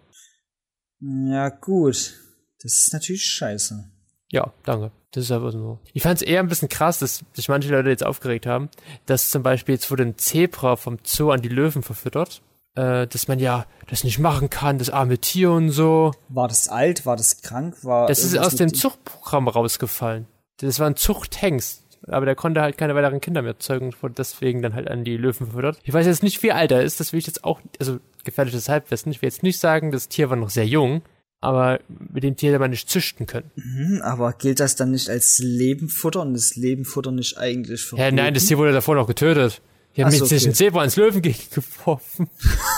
[1.01, 2.15] Ja, gut.
[2.63, 3.91] Das ist natürlich scheiße.
[4.32, 4.92] Ja, danke.
[5.12, 5.80] Das ist aber so.
[5.94, 8.70] Ich fand es eher ein bisschen krass, dass sich manche Leute jetzt aufgeregt haben,
[9.06, 12.41] dass zum Beispiel jetzt wurde ein Zebra vom Zoo an die Löwen verfüttert.
[12.74, 16.13] Äh, dass man ja das nicht machen kann, das arme Tier und so.
[16.30, 17.06] War das alt?
[17.06, 17.84] War das krank?
[17.84, 20.26] War das ist aus dem Zuchtprogramm rausgefallen.
[20.62, 24.62] Das war ein Zuchthengst aber der konnte halt keine weiteren Kinder mehr zeugen, wurde deswegen
[24.62, 25.80] dann halt an die Löwen verfüttert.
[25.84, 28.70] Ich weiß jetzt nicht, wie alt er ist, das will ich jetzt auch, also gefährliches
[28.70, 29.12] Halbwissen.
[29.12, 31.02] Ich will jetzt nicht sagen, das Tier war noch sehr jung,
[31.41, 31.80] aber
[32.13, 33.51] mit dem Tier hätte man nicht züchten können.
[33.56, 38.15] Mhm, aber gilt das dann nicht als Lebenfutter und ist Lebenfutter nicht eigentlich verboten?
[38.15, 39.62] Ja, nein, das Tier wurde davor noch getötet.
[39.97, 40.49] Die haben so, jetzt okay.
[40.49, 42.30] ein Zebra ins Löwen geworfen.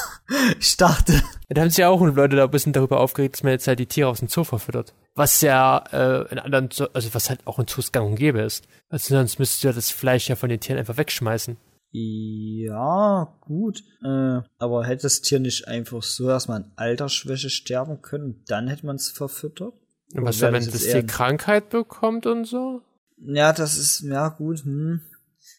[0.59, 1.21] ich dachte.
[1.49, 3.79] Da haben sich ja auch Leute da ein bisschen darüber aufgeregt, dass man jetzt halt
[3.79, 4.93] die Tiere aus dem Zoo verfüttert.
[5.13, 8.41] Was ja äh, in anderen, Zoo, also was halt auch in Zoos gang und gäbe
[8.41, 8.65] ist.
[8.89, 11.57] Also sonst müsstest du ja das Fleisch ja von den Tieren einfach wegschmeißen.
[11.95, 13.83] Ja, gut.
[14.03, 18.87] Äh, aber hätte das Tier nicht einfach so erstmal an Altersschwäche sterben können, dann hätte
[18.87, 19.73] man es verfüttert?
[20.15, 22.81] Und was, wenn das, das Tier Krankheit bekommt und so?
[23.17, 25.01] Ja, das ist, ja gut, hm.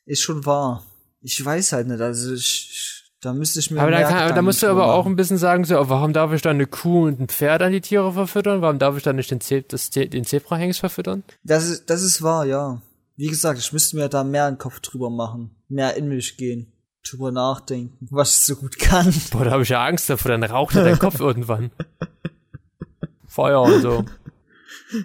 [0.06, 0.84] Ist schon wahr.
[1.20, 3.80] Ich weiß halt nicht, also ich, da müsste ich mir.
[3.80, 6.42] Aber da, kann, da musst du aber auch ein bisschen sagen, so, warum darf ich
[6.42, 8.60] dann eine Kuh und ein Pferd an die Tiere verfüttern?
[8.60, 11.22] Warum darf ich dann nicht den, Ze das, den Zebrahengst verfüttern?
[11.44, 12.82] Das ist, das ist wahr, ja.
[13.16, 15.54] Wie gesagt, ich müsste mir da mehr einen Kopf drüber machen.
[15.68, 16.72] Mehr in mich gehen.
[17.08, 19.12] Drüber nachdenken, was ich so gut kann.
[19.30, 21.70] Boah, da habe ich ja Angst davor, dann raucht er dein Kopf irgendwann.
[23.26, 24.04] Feuer und so.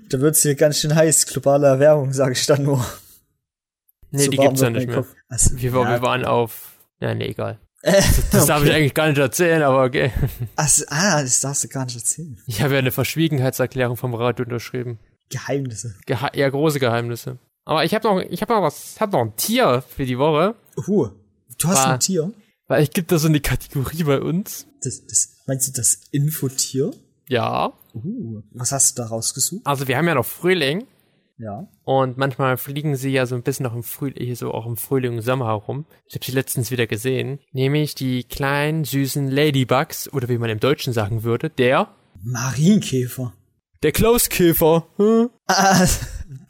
[0.09, 1.25] Da wird's hier ganz schön heiß.
[1.25, 2.85] Globale Erwärmung, sage ich dann nur.
[4.11, 5.05] Nee, so die gibt's ja nicht mehr.
[5.27, 6.77] Also, wir, ja, wir waren auf.
[7.01, 7.59] Ja, nee, egal.
[7.81, 8.47] Das, das okay.
[8.47, 10.11] darf ich eigentlich gar nicht erzählen, aber okay.
[10.55, 12.37] Also, ah, das darfst du gar nicht erzählen.
[12.45, 14.99] Ich habe ja eine Verschwiegenheitserklärung vom Radio unterschrieben.
[15.29, 15.95] Geheimnisse.
[16.05, 17.37] Geha ja, große Geheimnisse.
[17.69, 20.17] Aber ich habe noch, ich habe noch was, ich habe noch ein Tier für die
[20.17, 20.55] Woche.
[20.87, 21.09] Uh,
[21.59, 22.33] du hast war, ein Tier?
[22.65, 24.65] Weil ich gibt da so eine Kategorie bei uns.
[24.81, 26.91] Das, das, meinst du das Infotier?
[27.27, 27.73] Ja.
[27.93, 29.67] Uh, was hast du da rausgesucht?
[29.67, 30.87] Also wir haben ja noch Frühling.
[31.37, 31.67] Ja.
[31.83, 35.17] Und manchmal fliegen sie ja so ein bisschen noch im Frühling, so auch im Frühling
[35.17, 35.85] und Sommer herum.
[36.07, 37.37] Ich habe sie letztens wieder gesehen.
[37.51, 43.31] Nämlich die kleinen, süßen Ladybugs, oder wie man im Deutschen sagen würde, der Marienkäfer.
[43.83, 44.87] Der Klauskäfer.
[44.97, 45.29] Hm?
[45.45, 45.85] Ah,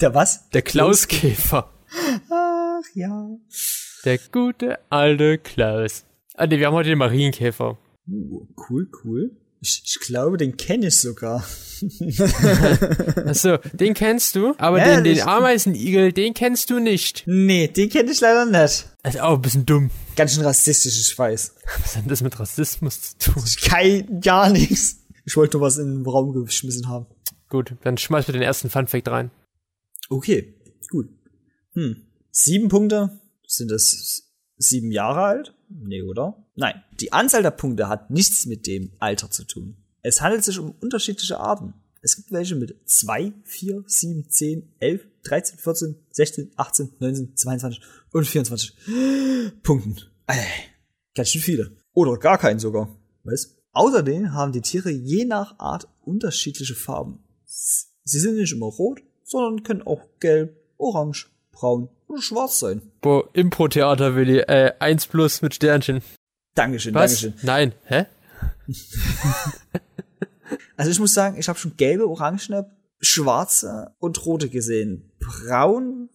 [0.01, 0.49] der was?
[0.49, 1.71] Der Klauskäfer.
[2.29, 3.29] Ach ja.
[4.03, 6.03] Der gute alte Klaus.
[6.35, 7.77] Ah ne, wir haben heute den Marienkäfer.
[8.07, 9.31] Uh, cool, cool.
[9.61, 11.45] Ich, ich glaube, den kenne ich sogar.
[13.25, 17.23] Achso, den kennst du, aber ja, den, den Ameisenigel, den kennst du nicht.
[17.25, 18.89] Nee, den kenne ich leider nicht.
[19.03, 19.91] Das ist auch ein bisschen dumm.
[20.15, 21.55] Ganz schön rassistisch, ich weiß.
[21.81, 23.43] Was hat das mit Rassismus zu tun?
[23.63, 24.97] Kein, gar nichts.
[25.25, 27.05] Ich wollte nur was in den Raum geschmissen haben.
[27.49, 29.31] Gut, dann schmeiß mir den ersten Funfact rein.
[30.09, 30.55] Okay,
[30.89, 31.07] gut.
[31.73, 32.01] Hm.
[32.31, 33.19] Sieben Punkte.
[33.45, 35.55] Sind das sieben Jahre alt?
[35.69, 36.45] Nee, oder?
[36.55, 36.83] Nein.
[36.99, 39.77] Die Anzahl der Punkte hat nichts mit dem Alter zu tun.
[40.01, 41.73] Es handelt sich um unterschiedliche Arten.
[42.01, 47.81] Es gibt welche mit 2, 4, 7, 10, 11, 13, 14, 16, 18, 19, 22
[48.11, 48.77] und 24
[49.63, 49.97] Punkten.
[50.27, 50.45] Ey,
[51.13, 51.77] ganz schön viele.
[51.93, 52.95] Oder gar keinen sogar.
[53.23, 53.57] Was?
[53.73, 57.19] Außerdem haben die Tiere je nach Art unterschiedliche Farben.
[57.45, 62.81] Sie sind nicht immer rot, sondern können auch gelb, orange, braun oder schwarz sein.
[63.01, 64.39] Boah, Impro-Theater, Willi.
[64.39, 66.01] Äh, 1 plus mit Sternchen.
[66.55, 67.21] Dankeschön, Was?
[67.21, 67.33] Dankeschön.
[67.45, 67.73] Nein.
[67.85, 68.05] Hä?
[70.77, 75.11] Also ich muss sagen, ich habe schon gelbe, orangene, schwarze und rote gesehen.
[75.19, 76.09] Braun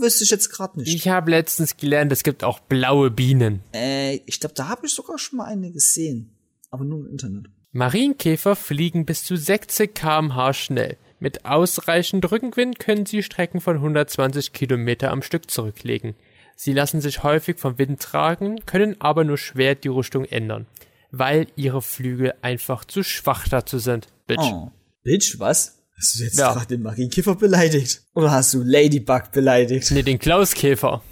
[0.00, 0.94] wüsste ich jetzt gerade nicht.
[0.94, 3.62] Ich habe letztens gelernt, es gibt auch blaue Bienen.
[3.74, 6.36] Äh, ich glaube, da habe ich sogar schon mal eine gesehen.
[6.70, 7.46] Aber nur im Internet.
[7.72, 10.96] Marienkäfer fliegen bis zu 60 km/h schnell.
[11.18, 16.14] Mit ausreichend Rückenwind können sie Strecken von 120 Kilometer am Stück zurücklegen.
[16.56, 20.66] Sie lassen sich häufig vom Wind tragen, können aber nur schwer die Richtung ändern,
[21.10, 24.08] weil ihre Flügel einfach zu schwach dazu sind.
[24.26, 24.40] Bitch.
[24.42, 24.70] Oh.
[25.02, 25.78] Bitch, was?
[25.98, 26.52] Hast du jetzt Ja.
[26.52, 28.02] gerade den Marienkäfer beleidigt?
[28.14, 29.90] Oder hast du Ladybug beleidigt?
[29.92, 31.02] Nee, den Klauskäfer.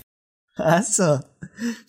[0.56, 1.20] Achso,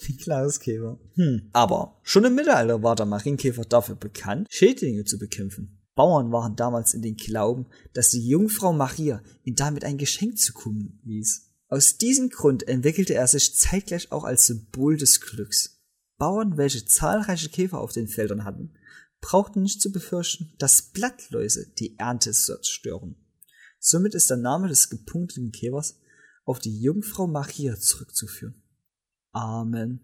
[0.08, 0.98] die Klauskäfer.
[1.16, 1.50] Hm.
[1.54, 5.82] Aber schon im Mittelalter war der Marienkäfer dafür bekannt, Schädlinge zu bekämpfen.
[5.96, 11.00] Bauern waren damals in den Glauben, dass die Jungfrau Maria ihnen damit ein Geschenk zukommen
[11.04, 11.50] ließ.
[11.70, 15.82] Aus diesem Grund entwickelte er sich zeitgleich auch als Symbol des Glücks.
[16.18, 18.74] Bauern, welche zahlreiche Käfer auf den Feldern hatten,
[19.22, 23.16] brauchten nicht zu befürchten, dass Blattläuse die Ernte zerstören.
[23.80, 26.00] Somit ist der Name des gepunkteten Käfers
[26.44, 28.62] auf die Jungfrau Maria zurückzuführen.
[29.32, 30.02] Amen.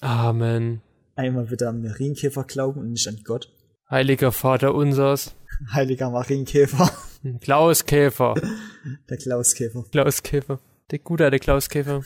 [0.00, 0.82] Amen.
[1.14, 3.53] Einmal bitte am Marienkäfer glauben und nicht an Gott.
[3.90, 5.34] Heiliger Vater unsers.
[5.72, 6.90] Heiliger Marienkäfer.
[7.40, 8.34] Klauskäfer.
[9.08, 9.84] Der Klauskäfer.
[9.92, 10.58] Klauskäfer.
[10.90, 12.02] Der gute alte Klauskäfer.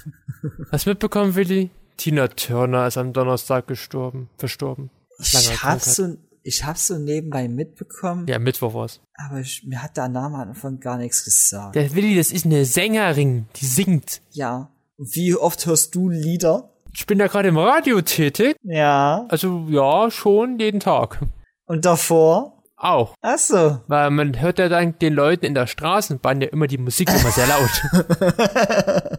[0.70, 1.70] Hast du mitbekommen, Willi?
[1.96, 4.90] Tina Turner ist am Donnerstag gestorben, verstorben.
[5.20, 6.14] Ich hab's so,
[6.44, 9.00] ich hab's so nebenbei mitbekommen, Ja, Mittwoch war's.
[9.14, 11.74] aber ich, mir hat der Name am Anfang gar nichts gesagt.
[11.74, 14.20] Der Willi, das ist eine Sängerin, die singt.
[14.30, 14.70] ja.
[14.96, 16.70] Und Wie oft hörst du Lieder?
[16.92, 18.56] Ich bin da gerade im Radio tätig.
[18.64, 19.26] Ja.
[19.28, 21.20] Also ja, schon jeden Tag.
[21.68, 22.62] Und davor?
[22.76, 23.14] Auch.
[23.22, 23.81] Ach so.
[23.88, 27.31] Weil man hört ja dann den Leuten in der Straßenbahn ja immer die Musik immer
[27.31, 29.18] sehr laut.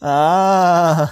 [0.00, 1.10] Ah.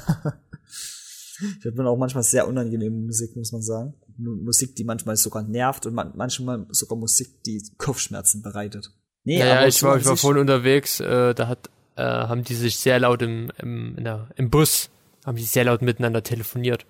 [1.63, 3.95] Hört man auch manchmal sehr unangenehme Musik, muss man sagen.
[4.19, 8.91] Mu- Musik, die manchmal sogar nervt und man, manchmal sogar Musik, die Kopfschmerzen bereitet.
[9.25, 12.55] Nee, Naja, aber ich war, ich war vorhin unterwegs, äh, da hat, äh, haben die
[12.55, 14.91] sich sehr laut im, im, der, im Bus,
[15.25, 16.85] haben die sehr laut miteinander telefoniert.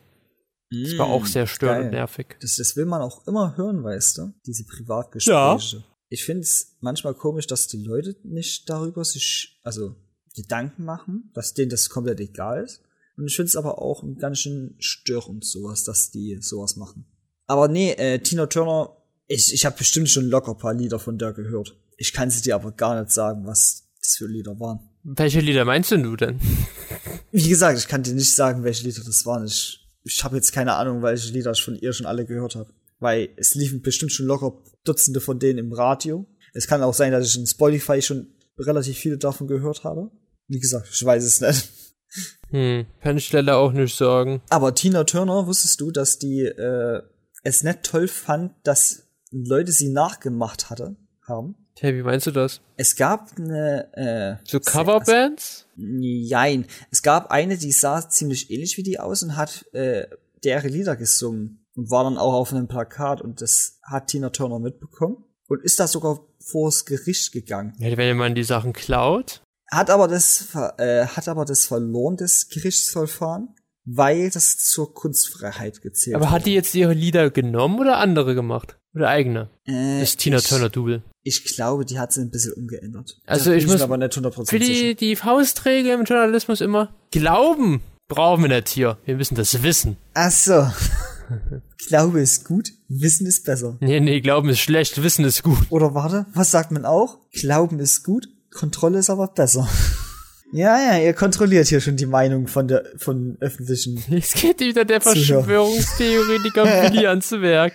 [0.73, 1.85] Das war auch sehr störend geil.
[1.87, 2.37] und nervig.
[2.41, 4.33] Das, das will man auch immer hören, weißt du?
[4.47, 5.85] Diese Privatgespräche.
[6.09, 9.97] Ich finde es manchmal komisch, dass die Leute nicht darüber sich, also
[10.35, 12.83] Gedanken machen, dass denen das komplett egal ist.
[13.17, 17.05] Und ich finde es aber auch ganz schön störend sowas, dass die sowas machen.
[17.47, 21.19] Aber nee, äh, Tina Turner, ich, ich habe bestimmt schon locker ein paar Lieder von
[21.19, 21.77] der gehört.
[21.97, 24.81] Ich kann sie dir aber gar nicht sagen, was das für Lieder waren.
[25.05, 26.41] Welche Lieder meinst du denn?
[27.33, 29.45] Wie gesagt, ich kann dir nicht sagen, welche Lieder das waren.
[29.47, 32.73] Ich, ich habe jetzt keine Ahnung, welche Lieder ich von ihr schon alle gehört habe.
[32.99, 36.27] Weil es liefen bestimmt schon locker Dutzende von denen im Radio.
[36.55, 40.11] Es kann auch sein, dass ich in Spotify schon relativ viele davon gehört habe.
[40.49, 41.69] Wie gesagt, ich weiß es nicht.
[42.51, 44.43] Hm, kann ich leider auch nicht sagen.
[44.51, 47.03] Aber Tina Turner, wusstest du, dass die äh,
[47.43, 51.57] es nicht toll fand, dass Leute sie nachgemacht hatte, haben?
[51.81, 52.61] Hey, wie meinst du das?
[52.77, 53.89] Es gab eine
[54.41, 55.67] äh, So Coverbands?
[55.77, 56.67] Jein.
[56.91, 60.07] Es gab eine, die sah ziemlich ähnlich wie die aus und hat äh,
[60.45, 64.59] deren Lieder gesungen und war dann auch auf einem Plakat und das hat Tina Turner
[64.59, 67.73] mitbekommen und ist da sogar vors Gericht gegangen.
[67.79, 69.43] Ja, wenn man die Sachen klaut.
[69.71, 73.55] Hat aber das äh, hat aber das verloren das Gerichtsverfahren,
[73.85, 78.77] weil das zur Kunstfreiheit gezählt Aber hat die jetzt ihre Lieder genommen oder andere gemacht?
[78.95, 79.49] Oder eigene?
[79.65, 81.03] äh, Das ist Tina Turner Double.
[81.25, 83.21] Ich glaube, die hat sie ein bisschen umgeändert.
[83.27, 84.83] Also Da ich muss- aber nicht 100% Für sicher.
[84.89, 88.99] die, die Faustregel im Journalismus immer, Glauben brauchen wir nicht hier.
[89.05, 89.97] Wir müssen das wissen.
[90.15, 90.69] Ach so.
[91.89, 93.77] Glaube ist gut, Wissen ist besser.
[93.81, 95.59] Nee, nee, Glauben ist schlecht, Wissen ist gut.
[95.71, 97.19] Oder warte, was sagt man auch?
[97.33, 99.69] Glauben ist gut, Kontrolle ist aber besser.
[100.53, 104.05] Ja, ja, ihr kontrolliert hier schon die Meinung von der von öffentlichen.
[104.09, 105.01] Jetzt geht wieder der.
[105.01, 107.75] Verschwörungstheoretiker Willi ans Werk.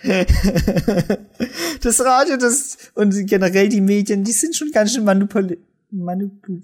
[1.82, 5.58] Das Radio, das und generell die Medien, die sind schon ganz schön manipuli
[5.90, 6.62] manipul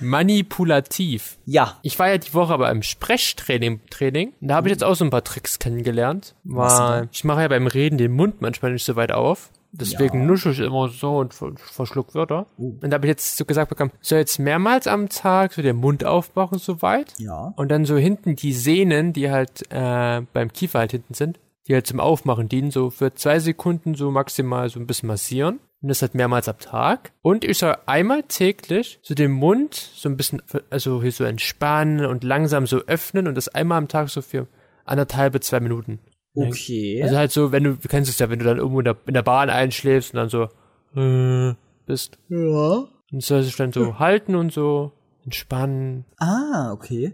[0.00, 1.38] Manipulativ.
[1.46, 1.78] Ja.
[1.82, 4.34] Ich war ja die Woche aber im Sprechtraining, Training.
[4.40, 6.34] Da habe ich jetzt auch so ein paar Tricks kennengelernt.
[6.44, 9.50] Weil ich mache ja beim Reden den Mund manchmal nicht so weit auf.
[9.72, 10.26] Deswegen Ja.
[10.26, 12.46] nusche ich immer so und ver- verschluck Wörter.
[12.58, 12.74] Oh.
[12.82, 15.76] Und da habe ich jetzt so gesagt bekommen, so jetzt mehrmals am Tag so den
[15.76, 17.14] Mund aufmachen so weit.
[17.18, 17.52] Ja.
[17.56, 21.74] Und dann so hinten die Sehnen, die halt äh, beim Kiefer halt hinten sind, die
[21.74, 25.60] halt zum Aufmachen dienen, so für zwei Sekunden so maximal so ein bisschen massieren.
[25.82, 27.12] Und das halt mehrmals am Tag.
[27.22, 32.04] Und ich soll einmal täglich so den Mund so ein bisschen, also hier so entspannen
[32.04, 34.46] und langsam so öffnen und das einmal am Tag so für
[34.84, 36.00] anderthalb, zwei Minuten.
[36.34, 37.02] Okay.
[37.02, 38.96] Also halt so, wenn du, du kennst es ja, wenn du dann irgendwo in der,
[39.06, 40.48] in der Bahn einschläfst und dann so
[40.96, 41.54] äh,
[41.86, 42.18] bist.
[42.28, 42.88] ja.
[43.12, 44.92] Und soll sich dann so halten und so
[45.24, 46.04] entspannen.
[46.18, 47.12] Ah, okay.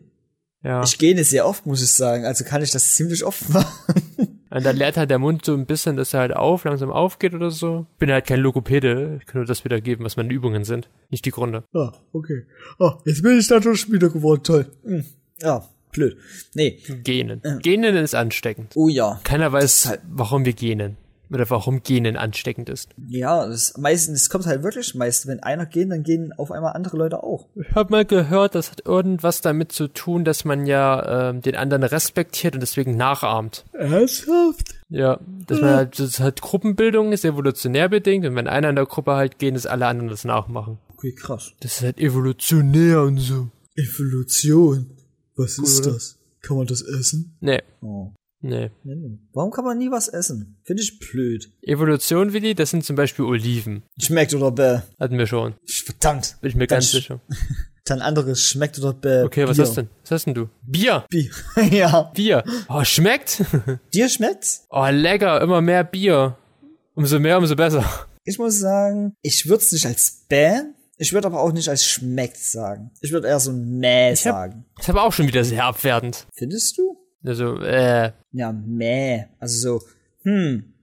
[0.62, 0.82] Ja.
[0.82, 2.26] Ich gehe nicht sehr oft, muss ich sagen.
[2.26, 4.02] Also kann ich das ziemlich oft machen.
[4.48, 7.34] Und dann lernt halt der Mund so ein bisschen, dass er halt auf, langsam aufgeht
[7.34, 7.86] oder so.
[7.98, 11.30] Bin halt kein Logopäde, ich kann nur das wiedergeben, was meine Übungen sind, nicht die
[11.30, 11.64] Gründe.
[11.74, 12.46] Ah, okay.
[12.78, 14.42] Ah, jetzt bin ich dadurch wieder geworden.
[14.44, 14.66] Toll.
[14.84, 15.04] Hm.
[15.40, 16.16] Ja, blöd.
[16.54, 16.78] Nee.
[17.04, 17.40] Genen.
[17.62, 18.72] Genen ist ansteckend.
[18.74, 19.20] Oh ja.
[19.24, 20.96] Keiner weiß, halt- warum wir genen.
[21.28, 22.90] Oder warum Genen ansteckend ist.
[23.08, 26.74] Ja, das meistens, es kommt halt wirklich meist, wenn einer geht, dann gehen auf einmal
[26.74, 27.48] andere Leute auch.
[27.56, 31.56] Ich habe mal gehört, das hat irgendwas damit zu tun, dass man ja ähm, den
[31.56, 33.64] anderen respektiert und deswegen nachahmt.
[33.72, 34.76] Ernsthaft?
[34.88, 35.18] Ja,
[35.48, 38.86] dass man halt, das ist halt Gruppenbildung ist evolutionär bedingt und wenn einer in der
[38.86, 40.78] Gruppe halt gehen, dass alle anderen das nachmachen.
[40.94, 41.50] Okay, krass.
[41.58, 43.48] Das ist halt evolutionär und so.
[43.74, 44.95] Evolution.
[45.36, 45.92] Was ist oder?
[45.94, 46.18] das?
[46.42, 47.36] Kann man das essen?
[47.40, 48.12] Nee, Oh.
[48.40, 48.70] nee.
[49.32, 50.58] Warum kann man nie was essen?
[50.64, 51.50] Finde ich blöd.
[51.62, 53.82] Evolution, Willi, das sind zum Beispiel Oliven.
[54.00, 54.80] Schmeckt oder bäh?
[55.00, 55.54] Hatten wir schon.
[55.66, 56.36] Verdammt.
[56.40, 57.20] Bin ich mir Dann ganz sicher.
[57.84, 59.22] Dann anderes schmeckt oder bäh?
[59.22, 59.64] Okay, was Bier.
[59.66, 59.88] hast denn?
[60.02, 60.48] Was hast denn du?
[60.62, 61.04] Bier.
[61.08, 61.30] Bier.
[61.70, 62.02] ja.
[62.14, 62.44] Bier.
[62.68, 63.44] Oh, schmeckt.
[63.94, 64.64] Dir schmeckt's?
[64.70, 65.40] Oh, lecker.
[65.40, 66.36] Immer mehr Bier.
[66.94, 67.84] Umso mehr, umso besser.
[68.24, 70.62] Ich muss sagen, ich würde es nicht als bäh,
[70.96, 72.90] ich würde aber auch nicht als schmeckt sagen.
[73.00, 74.64] Ich würde eher so mäh hab- sagen.
[74.78, 76.26] Ist aber auch schon wieder sehr abwertend.
[76.34, 76.96] Findest du?
[77.24, 79.24] Also, äh, Ja, mäh.
[79.38, 79.86] Also so,
[80.22, 80.74] hm,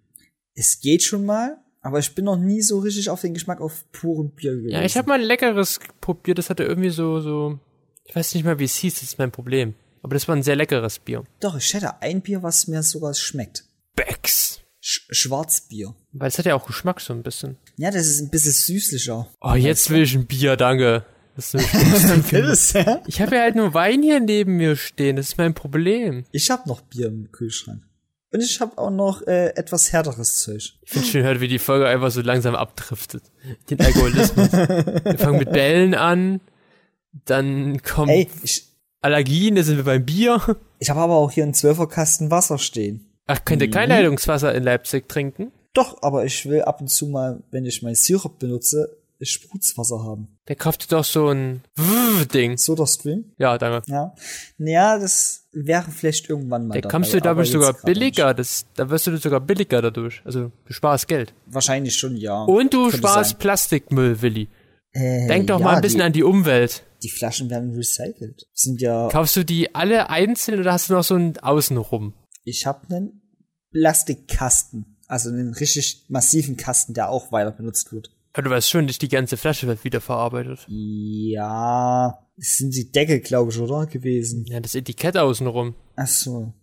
[0.56, 3.90] es geht schon mal, aber ich bin noch nie so richtig auf den Geschmack auf
[3.92, 4.72] purem Bier gewesen.
[4.74, 6.38] ja, ich habe mal ein leckeres probiert.
[6.38, 7.60] Das hatte irgendwie so, so,
[8.04, 8.96] ich weiß nicht mal, wie es hieß.
[8.96, 9.74] Das ist mein Problem.
[10.02, 11.24] Aber das war ein sehr leckeres Bier.
[11.40, 13.64] Doch, ich hätte ein Bier, was mir sogar schmeckt.
[13.96, 14.60] Becks.
[14.86, 15.96] Sch Schwarzbier.
[16.12, 17.56] Weil es hat ja auch Geschmack so ein bisschen.
[17.78, 19.30] Ja, das ist ein bisschen süßlicher.
[19.40, 21.06] Oh, jetzt will ich ein Bier, danke.
[21.38, 21.64] Das ist
[23.08, 25.16] ich habe ja halt nur Wein hier neben mir stehen.
[25.16, 26.26] Das ist mein Problem.
[26.34, 27.82] Ich hab noch Bier im Kühlschrank.
[28.34, 30.74] Und ich hab auch noch äh, etwas härteres Zeug.
[30.82, 33.24] Ich finde schön, halt, wie die Folge einfach so langsam abdriftet.
[33.70, 34.52] Den Alkoholismus.
[34.52, 36.42] wir fangen mit Bällen an.
[37.26, 37.80] Dann
[38.44, 38.68] ich,
[39.00, 40.42] Allergien, da sind wir beim Bier.
[40.80, 43.13] ich habe aber auch hier einen Zwölferkasten Wasser stehen.
[43.26, 45.52] Ach, könnt ihr kein Leitungswasser in Leipzig trinken?
[45.74, 50.28] Doch, aber ich will ab und zu mal, wenn ich mein Sirup benutze, Sprutzwasser haben.
[50.48, 51.62] Der kauft doch so ein
[52.34, 52.58] Ding.
[52.58, 53.32] Sodastream?
[53.38, 53.90] Ja, danke.
[53.90, 54.14] Ja.
[54.58, 58.34] Naja, das wäre vielleicht irgendwann mal dabei, kommst du dadurch sogar billiger.
[58.34, 60.22] Das, da wirst du sogar billiger dadurch.
[60.26, 61.34] Also, du sparst Geld.
[61.46, 62.44] Wahrscheinlich schon, ja.
[62.44, 63.40] Und du Könnte sparst sein.
[63.40, 64.50] Plastikmüll, Willi.
[64.92, 66.84] Äh, Denk doch ja, mal ein bisschen die, an die Umwelt.
[67.02, 68.48] Die Flaschen werden recycelt.
[68.54, 72.14] Sind ja, Kaufst du die alle einzeln oder hast du noch so einen Außenrum?
[72.44, 73.22] Ich habe einen
[73.72, 74.98] Plastikkasten.
[75.08, 78.12] Also einen richtig massiven Kasten, der auch weiter benutzt wird.
[78.34, 80.66] Aber du weißt schon, nicht die ganze Flasche wird wiederverarbeitet.
[80.68, 83.86] Ja, es sind die Deckel, glaube ich, oder?
[83.86, 84.46] Gewesen.
[84.48, 85.76] Ja, das Etikett außenrum.
[85.96, 86.54] Ach so.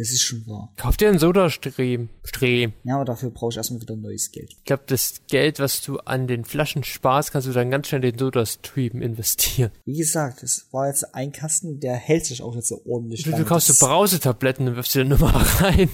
[0.00, 0.72] Das ist schon wahr.
[0.78, 2.08] Kauf dir einen Sodastream.
[2.24, 2.72] Stream.
[2.84, 4.48] Ja, aber dafür brauche ich erstmal wieder neues Geld.
[4.50, 8.02] Ich glaube, das Geld, was du an den Flaschen sparst, kannst du dann ganz schnell
[8.04, 9.72] in den Sodastream investieren.
[9.84, 13.24] Wie gesagt, es war jetzt ein Kasten, der hält sich auch jetzt so ordentlich.
[13.24, 13.44] Du, du lang.
[13.44, 15.90] kaufst so Das- Brausetabletten und wirfst dir nur mal rein.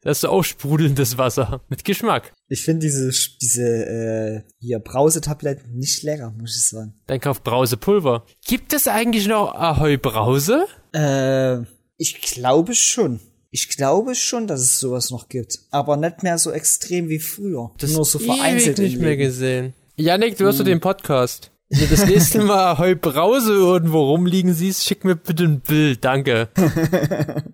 [0.00, 1.62] Da hast du auch sprudelndes Wasser.
[1.68, 2.32] Mit Geschmack.
[2.48, 6.94] Ich finde diese, diese, äh, hier Brausetabletten nicht lecker, muss ich sagen.
[7.06, 8.26] Dann kauf Brausepulver.
[8.44, 10.66] Gibt es eigentlich noch Ahoi Brause?
[10.92, 11.60] Äh,
[11.96, 13.20] ich glaube schon.
[13.54, 15.60] Ich glaube schon, dass es sowas noch gibt.
[15.70, 17.70] Aber nicht mehr so extrem wie früher.
[17.80, 19.74] Nur so vereinzelt ewig nicht mehr gesehen.
[19.94, 21.52] Yannick, du hörst du den Podcast.
[21.68, 26.04] Wenn du das nächste Mal Ahoi Brause irgendwo rumliegen siehst, schick mir bitte ein Bild,
[26.04, 26.48] danke.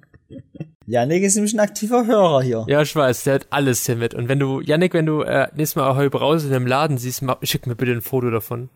[0.87, 2.65] Janik ist nämlich ein aktiver Hörer hier.
[2.67, 4.15] Ja, ich weiß, der hat alles hier mit.
[4.15, 7.21] Und wenn du, Yannick, wenn du äh, nächstes Mal Ahoi Brause in einem Laden siehst,
[7.21, 8.71] mach, schick mir bitte ein Foto davon.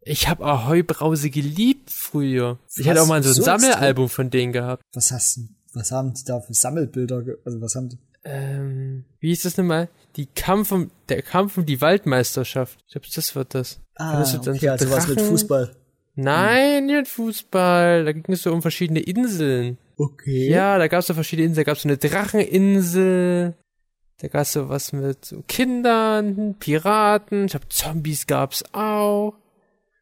[0.00, 2.58] Ich hab Ahoi Brause geliebt früher.
[2.74, 3.04] Ich hatte Was?
[3.04, 4.82] auch mal so ein So Sammelalbum von denen gehabt.
[4.94, 5.40] Was hast du,
[5.74, 7.98] was haben die da für Sammelbilder, also was haben die?
[8.24, 9.88] Ähm, wie hieß das nochmal?
[10.16, 12.78] Die Kampf um, der Kampf um die Waldmeisterschaft.
[12.86, 13.80] Ich glaube, das wird das.
[13.96, 15.74] Ah, dann okay, so also was mit Fußball.
[16.16, 18.04] Nein, nicht Fußball.
[18.04, 19.78] Da ging es so um verschiedene Inseln.
[19.96, 20.50] Okay.
[20.50, 21.64] Ja, da gab es so verschiedene Inseln.
[21.64, 23.54] Da gab es so eine Dracheninsel.
[24.20, 27.46] Da gab es so was mit Kindern, Piraten.
[27.46, 29.34] Ich glaube, Zombies gab's auch.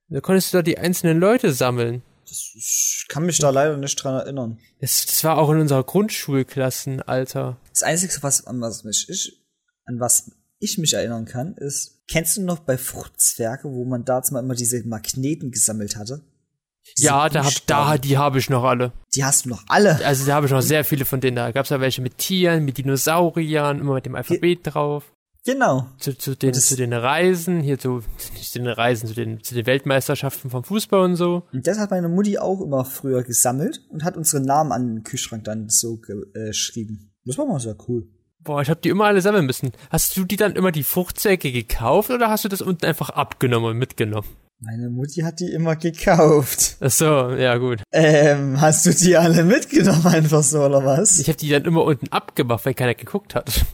[0.09, 2.02] Da konntest du da die einzelnen Leute sammeln.
[2.29, 4.59] Das, ich kann mich da leider nicht dran erinnern.
[4.81, 7.57] Das, das war auch in unserer Grundschulklassen, Alter.
[7.71, 9.43] Das Einzige, was, an was mich ich,
[9.87, 14.23] an was ich mich erinnern kann, ist, kennst du noch bei Fruchtzwerge, wo man da
[14.31, 16.23] mal immer diese Magneten gesammelt hatte?
[16.97, 18.93] Diese Ja, da hab, da, die habe ich noch alle.
[19.14, 20.05] Die hast du noch alle.
[20.05, 21.37] Also da habe ich noch sehr viele von denen.
[21.37, 25.05] Da gab's ja welche mit Tieren, mit Dinosauriern, immer mit dem Alphabet drauf.
[25.51, 25.87] Genau.
[25.99, 28.03] Zu, zu, den, das- zu den Reisen, hier zu,
[28.35, 31.45] nicht zu den Reisen, zu den, zu den Weltmeisterschaften vom Fußball und so.
[31.55, 35.05] Und das hat meine Mutti auch immer früher gesammelt und hat unsere Namen an den
[35.05, 35.99] Kühlschrank dann so
[36.35, 37.13] äh, geschrieben.
[37.25, 38.07] Das war mal sehr cool.
[38.41, 39.73] Boah, ich habe die immer alle sammeln müssen.
[39.89, 43.71] Hast du die dann immer die Fruchtzwecke gekauft oder hast du das unten einfach abgenommen
[43.71, 44.29] und mitgenommen?
[44.61, 46.77] Meine Mutti hat die immer gekauft.
[46.81, 47.83] Ach so, ja gut.
[47.93, 51.19] Ähm, hast du die alle mitgenommen einfach so, oder was?
[51.21, 53.65] Ich habe die dann immer unten abgemacht, weil keiner geguckt hat.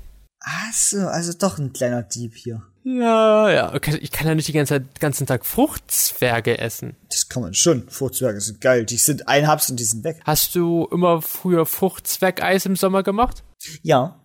[0.46, 2.62] Ach so, also doch ein kleiner Dieb hier.
[2.84, 3.74] Ja, ja.
[3.74, 6.96] Okay, ich kann ja nicht die ganze Zeit, ganzen Tag Fruchtzwerge essen.
[7.08, 7.88] Das kann man schon.
[7.88, 8.84] Furzwerke sind geil.
[8.84, 10.20] Die sind ein Haps und die sind weg.
[10.24, 13.42] Hast du immer früher Fruchtzwergeis im Sommer gemacht?
[13.82, 14.20] Ja.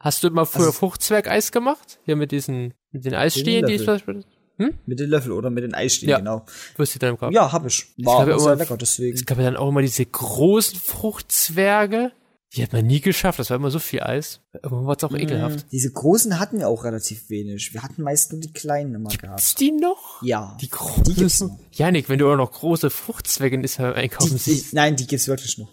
[0.00, 2.00] Hast du immer früher Also- Fruchtzwergeis gemacht?
[2.04, 4.24] Hier mit diesen, mit den Eisstehen, die ich Löffel.
[4.58, 6.18] vielleicht, Mit den Löffel oder mit den Eisstehen, Ja.
[6.18, 6.44] genau.
[6.76, 7.32] wusste ich dann im Kopf.
[7.32, 7.86] Ja, hab ich.
[7.98, 9.16] War glaub, ja auch sehr immer- lecker, deswegen.
[9.16, 12.10] Es gab ja dann auch immer diese großen Fruchtzwerge.
[12.56, 14.40] Die hat man nie geschafft, das war immer so viel Eis.
[14.54, 15.66] Irgendwann war es auch ekelhaft.
[15.70, 17.72] Diese großen hatten wir auch relativ wenig.
[17.72, 19.36] Wir hatten meist nur die kleinen immer gehabt.
[19.38, 20.20] Gibt's die noch?
[20.24, 20.56] Ja.
[20.60, 21.48] Die Die gibt's großen.
[21.48, 21.58] noch.
[21.70, 24.74] Janik, wenn du auch noch große Fruchtzwerge in Israel Die, einkaufen die, siehst.
[24.74, 25.68] nein, die gibt's wirklich noch.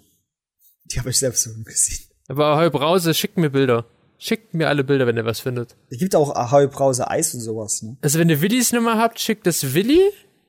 [0.85, 1.97] Die habe ich selbst so gesehen.
[2.27, 3.85] Aber Ahoi Brause, schickt mir Bilder.
[4.19, 5.75] Schickt mir alle Bilder, wenn ihr was findet.
[5.89, 7.97] Es gibt auch Ahoi Brause Eis und sowas, ne?
[8.01, 10.01] Also wenn ihr Willis Nummer habt, schickt es Willi.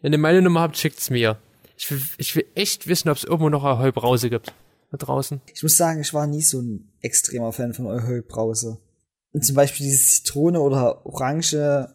[0.02, 1.38] Wenn ihr meine Nummer habt, schickt's mir.
[1.78, 4.52] Ich will, ich will echt wissen, ob es irgendwo noch Ahoi Brause gibt.
[4.90, 5.40] Da draußen.
[5.54, 8.78] Ich muss sagen, ich war nie so ein extremer Fan von Ahoi Brause.
[9.32, 11.88] Und zum Beispiel diese Zitrone oder Orange.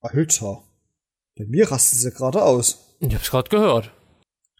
[0.00, 0.62] Alter.
[1.36, 2.96] Bei mir rasten sie gerade aus.
[3.00, 3.90] Ich hab's gerade gehört.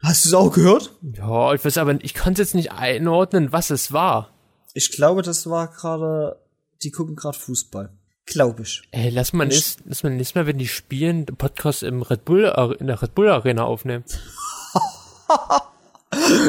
[0.02, 0.94] Hast du es auch gehört?
[1.02, 4.30] Ja, ich weiß aber, ich konnte jetzt nicht einordnen, was es war.
[4.74, 6.44] Ich glaube, das war gerade.
[6.82, 7.96] Die gucken gerade Fußball.
[8.26, 8.82] Glaube ich.
[8.90, 12.24] Ey, lass mal nächst, lass mal nächstes Mal, wenn die spielen, den Podcast im Red
[12.24, 14.04] Bull, in der Red Bull Arena aufnehmen.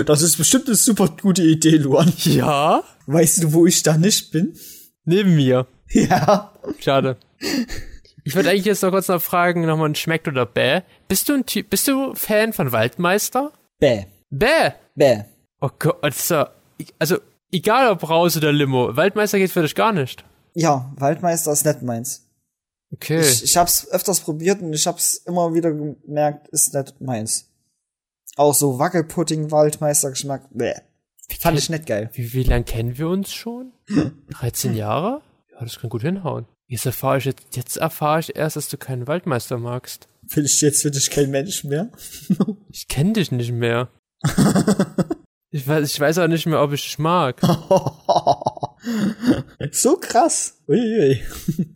[0.06, 2.12] Das ist bestimmt eine super gute Idee, Luan.
[2.18, 2.84] Ja?
[3.06, 4.58] Weißt du, wo ich da nicht bin?
[5.06, 5.68] Neben mir.
[5.90, 6.54] Ja.
[6.80, 7.18] Schade.
[8.24, 10.82] Ich wollte eigentlich jetzt noch kurz noch fragen, nochmal ein Schmeckt oder Bäh.
[11.08, 13.54] Bist du ein Typ, bist du Fan von Waldmeister?
[13.80, 14.06] Bäh.
[14.30, 14.72] Bäh!
[14.96, 15.24] Bäh.
[15.62, 16.46] Oh Gott, also,
[17.00, 17.18] also,
[17.52, 20.26] egal ob Raus oder Limo, Waldmeister geht für dich gar nicht.
[20.54, 22.28] Ja, Waldmeister ist nicht meins.
[22.94, 23.22] Okay.
[23.22, 27.47] Ich, ich hab's öfters probiert und ich hab's immer wieder gemerkt, ist nicht meins.
[28.38, 30.76] Auch so Wackelpudding-Waldmeister-Geschmack, bäh.
[31.40, 32.10] Fand ich nicht geil.
[32.14, 33.74] wie, wie lang kennen wir uns schon?
[34.30, 35.22] 13 Jahre?
[35.52, 36.46] Ja, das kann gut hinhauen.
[36.68, 40.08] Jetzt erfahre ich jetzt, jetzt erfahre ich erst, dass du keinen Waldmeister magst.
[40.22, 41.90] Will ich jetzt für dich kein Mensch mehr?
[42.70, 43.90] Ich kenne dich nicht mehr.
[45.50, 47.40] Ich weiß, ich weiß auch nicht mehr, ob ich dich mag.
[49.72, 50.58] so krass.
[50.68, 51.22] Uiui.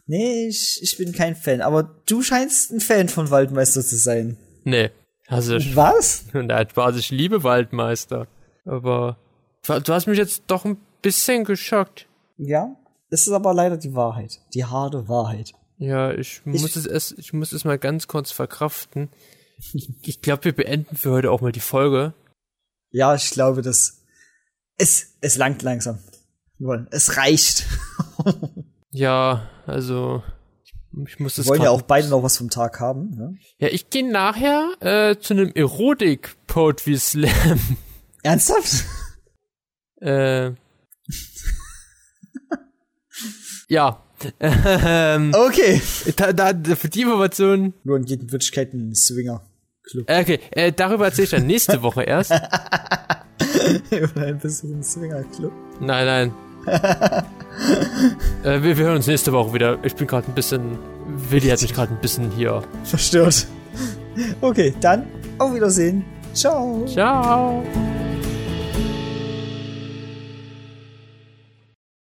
[0.06, 4.38] nee, ich, ich bin kein Fan, aber du scheinst ein Fan von Waldmeister zu sein.
[4.65, 4.91] Nee,
[5.32, 6.26] also ich, Was?
[6.34, 8.28] nein, Spaß, ich liebe Waldmeister.
[8.65, 9.17] Aber
[9.65, 12.08] du hast mich jetzt doch ein bisschen geschockt.
[12.38, 12.76] Ja.
[13.10, 14.39] Das ist aber leider die Wahrheit.
[14.54, 15.54] Die harte Wahrheit.
[15.78, 19.10] Ja, ich muss es erst, ich muss es mal ganz kurz verkraften.
[19.74, 22.15] Ich, ich glaube, wir beenden für heute auch mal die Folge.
[22.89, 24.02] Ja, ich glaube, das.
[24.76, 26.00] Es, es langt langsam.
[26.89, 27.67] Es reicht.
[28.91, 30.22] Ja, also
[31.08, 33.12] ich muss das Wir wollen ja auch beide noch was vom Tag haben.
[33.12, 33.36] Ne?
[33.60, 37.32] Ja, ich gehe nachher äh, zu einem Erotik Poetry Slam.
[38.23, 38.86] Ernsthaft?
[40.01, 40.51] äh,
[43.67, 44.04] ja.
[44.39, 45.82] Ähm, Okay.
[46.15, 47.73] da, da, für die Information.
[47.84, 49.43] Nur in Wirklichkeit ein Swinger.
[49.84, 50.10] Club.
[50.10, 52.32] Äh, okay, äh, darüber erzähle ich dann nächste Woche erst.
[53.91, 55.51] Oder ein bisschen Swinger Club.
[55.80, 56.51] Nein, nein.
[58.43, 59.78] äh, wir, wir hören uns nächste Woche wieder.
[59.84, 60.78] Ich bin gerade ein bisschen.
[61.30, 62.63] Willi hat mich gerade ein bisschen hier.
[62.84, 63.47] Verstört.
[64.41, 66.04] Okay, dann auf Wiedersehen.
[66.34, 66.86] Ciao.
[66.86, 67.63] Ciao.